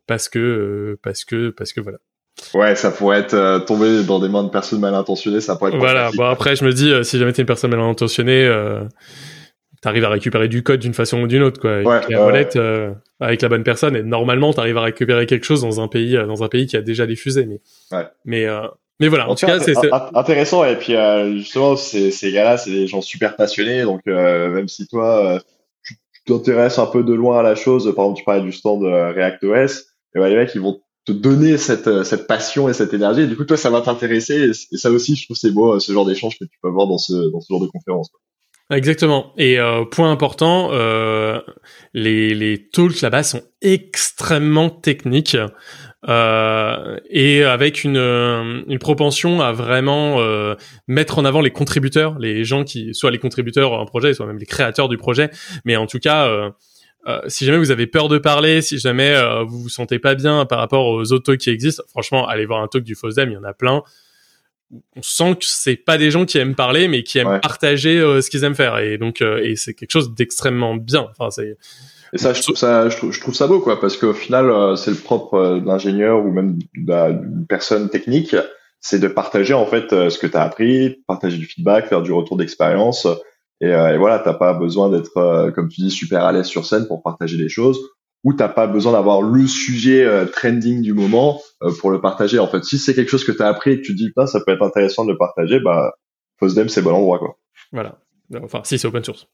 [0.07, 1.99] parce que, parce que, parce que voilà.
[2.53, 5.77] Ouais, ça pourrait être tombé dans des mains de personnes mal intentionnées, ça pourrait être.
[5.77, 6.09] Voilà.
[6.15, 8.51] Bon après, je me dis, si jamais t'es une personne mal intentionnée,
[9.81, 11.77] t'arrives à récupérer du code d'une façon ou d'une autre, quoi.
[11.77, 12.59] Avec la molette,
[13.19, 16.43] avec la bonne personne, et normalement, t'arrives à récupérer quelque chose dans un pays, dans
[16.43, 17.61] un pays qui a déjà des fusées, mais,
[17.91, 18.07] ouais.
[18.25, 18.47] mais
[18.99, 19.75] mais voilà, en, tout cas, c'est
[20.13, 20.63] intéressant.
[20.63, 23.83] Et puis euh, justement, ces, ces gars-là, c'est des gens super passionnés.
[23.83, 25.39] Donc euh, même si toi, euh,
[25.83, 28.83] tu t'intéresses un peu de loin à la chose, par exemple, tu parlais du stand
[28.83, 29.79] React OS,
[30.15, 33.21] et ben, les mecs, ils vont te donner cette, cette passion et cette énergie.
[33.21, 34.51] Et du coup, toi, ça va t'intéresser.
[34.51, 36.97] Et, ça aussi, je trouve c'est beau, ce genre d'échange que tu peux avoir dans
[36.97, 38.09] ce, dans ce genre de conférence.
[38.69, 39.33] Exactement.
[39.37, 41.39] Et euh, point important, euh,
[41.93, 45.37] les, les talks là-bas sont extrêmement techniques
[46.07, 50.55] euh, et avec une, une propension à vraiment euh,
[50.87, 54.37] mettre en avant les contributeurs, les gens qui, soit les contributeurs un projet, soit même
[54.37, 55.29] les créateurs du projet.
[55.65, 56.49] Mais en tout cas, euh,
[57.07, 60.45] euh si jamais vous avez peur de parler, si jamais vous vous sentez pas bien
[60.45, 63.33] par rapport aux autres talks qui existent, franchement, allez voir un talk du FOSDEM, il
[63.33, 63.83] y en a plein
[64.95, 68.21] on sent que c'est pas des gens qui aiment parler, mais qui aiment partager euh,
[68.21, 68.77] ce qu'ils aiment faire.
[68.79, 71.07] Et donc, euh, et c'est quelque chose d'extrêmement bien.
[71.11, 71.57] Enfin, c'est.
[72.13, 74.91] Et ça, je trouve ça, je trouve, ça beau, quoi, parce qu'au final, euh, c'est
[74.91, 78.35] le propre d'ingénieur ou même d'une personne technique,
[78.79, 82.11] c'est de partager en fait ce que tu as appris, partager du feedback, faire du
[82.11, 83.07] retour d'expérience.
[83.61, 86.85] Et, et, voilà, t'as pas besoin d'être, comme tu dis, super à l'aise sur scène
[86.87, 87.79] pour partager des choses
[88.23, 92.39] où t'as pas besoin d'avoir le sujet euh, trending du moment euh, pour le partager.
[92.39, 94.27] En fait, si c'est quelque chose que tu as appris et que tu dis putain
[94.27, 95.93] ça peut être intéressant de le partager, bah
[96.39, 97.37] FOSDEM c'est bon endroit quoi.
[97.71, 97.99] Voilà.
[98.41, 99.27] Enfin, si c'est open source.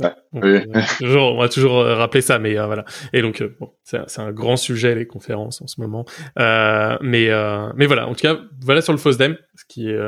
[0.00, 0.12] Ouais.
[0.32, 0.60] oui.
[0.98, 2.84] toujours, on va toujours euh, rappeler ça, mais voilà.
[3.12, 6.04] Et donc, bon, c'est un grand sujet les conférences en ce moment.
[6.36, 7.30] mais
[7.74, 9.98] mais voilà, en tout cas, voilà sur le FOSDEM, ce qui est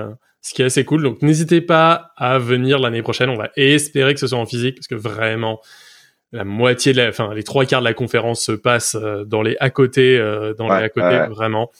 [0.40, 1.02] ce qui est assez cool.
[1.02, 3.28] Donc, n'hésitez pas à venir l'année prochaine.
[3.30, 5.60] On va espérer que ce soit en physique parce que vraiment,
[6.32, 9.42] la moitié de la, enfin les trois quarts de la conférence se passe euh, dans
[9.42, 11.70] les à côté, euh, dans les à côté vraiment.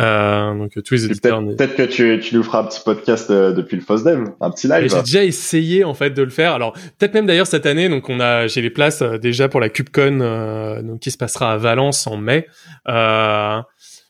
[0.00, 1.44] Euh, donc tous les éditeurs.
[1.44, 4.90] Peut-être que tu, tu nous feras un petit podcast depuis le FOSDEM, un petit live.
[4.90, 6.52] J'ai déjà essayé en fait de le faire.
[6.52, 7.88] Alors peut-être même d'ailleurs cette année.
[7.88, 11.56] Donc on a, j'ai les places déjà pour la KubeCon, donc qui se passera à
[11.56, 12.46] Valence en mai.
[12.88, 13.60] Euh,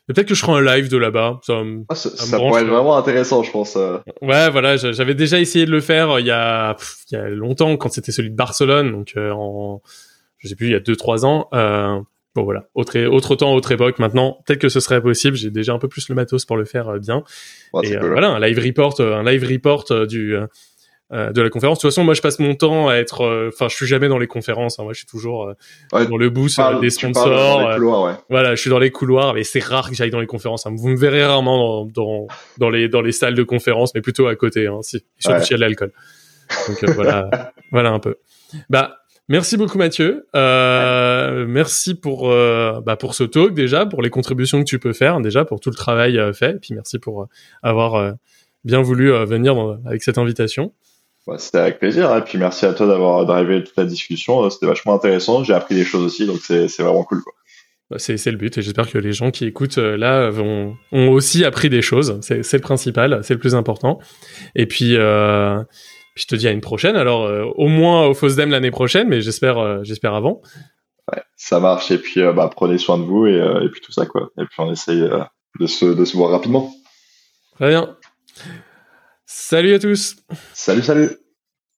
[0.07, 1.39] Peut-être que je ferai un live de là-bas.
[1.43, 3.77] Ça, ah, ça, pourrait être vraiment intéressant, je pense.
[3.77, 3.99] Euh.
[4.21, 6.75] Ouais, voilà, j'avais déjà essayé de le faire euh, il y a,
[7.09, 9.81] il y a longtemps quand c'était celui de Barcelone, donc euh, en,
[10.39, 11.47] je sais plus, il y a deux trois ans.
[12.35, 13.99] Euh, bon voilà, autre autre temps, autre époque.
[13.99, 15.37] Maintenant, peut-être que ce serait possible.
[15.37, 17.23] J'ai déjà un peu plus le matos pour le faire bien.
[17.83, 20.37] Et voilà, un live report, un live report du
[21.13, 21.77] euh, de la conférence.
[21.77, 24.07] De toute façon, moi, je passe mon temps à être, euh, enfin, je suis jamais
[24.07, 24.79] dans les conférences.
[24.79, 24.83] Hein.
[24.83, 27.77] moi, je suis toujours euh, dans le booth des sponsors.
[28.29, 30.65] Voilà, je suis dans les couloirs, mais c'est rare que j'aille dans les conférences.
[30.65, 30.73] Hein.
[30.75, 32.27] Vous me verrez rarement dans,
[32.57, 34.65] dans, les dans les salles de conférences, mais plutôt à côté.
[34.65, 35.91] Hein, si, surtout s'il y a de l'alcool.
[36.67, 37.29] Donc voilà,
[37.71, 38.15] voilà un peu.
[38.69, 39.02] Bah,
[39.33, 40.27] Merci beaucoup Mathieu.
[40.35, 45.19] Euh, merci pour bah, pour ce talk déjà, pour les contributions que tu peux faire
[45.21, 47.27] déjà, pour tout le travail fait, et puis merci pour
[47.63, 48.13] avoir
[48.63, 50.71] bien voulu venir avec cette invitation.
[51.25, 52.15] Bah, c'était avec plaisir.
[52.15, 54.47] Et puis merci à toi d'avoir d'arriver toute la discussion.
[54.51, 55.43] C'était vachement intéressant.
[55.43, 57.23] J'ai appris des choses aussi, donc c'est vraiment cool.
[57.89, 61.09] Bah, c'est le but et j'espère que les gens qui écoutent euh, là vont, ont
[61.09, 62.17] aussi appris des choses.
[62.21, 63.99] C'est le principal, c'est le plus important.
[64.55, 65.61] Et puis, euh,
[66.13, 66.95] puis je te dis à une prochaine.
[66.95, 70.41] Alors euh, au moins au FOSDEM l'année prochaine, mais j'espère euh, j'espère avant.
[71.11, 71.91] Ouais, ça marche.
[71.91, 74.29] Et puis bah, prenez soin de vous et, et, puis tout ça quoi.
[74.37, 75.01] Et puis on essaye
[75.59, 76.73] de, se, de se voir rapidement.
[77.55, 77.97] Très bien.
[79.25, 80.15] Salut à tous.
[80.53, 81.22] Salut, salut.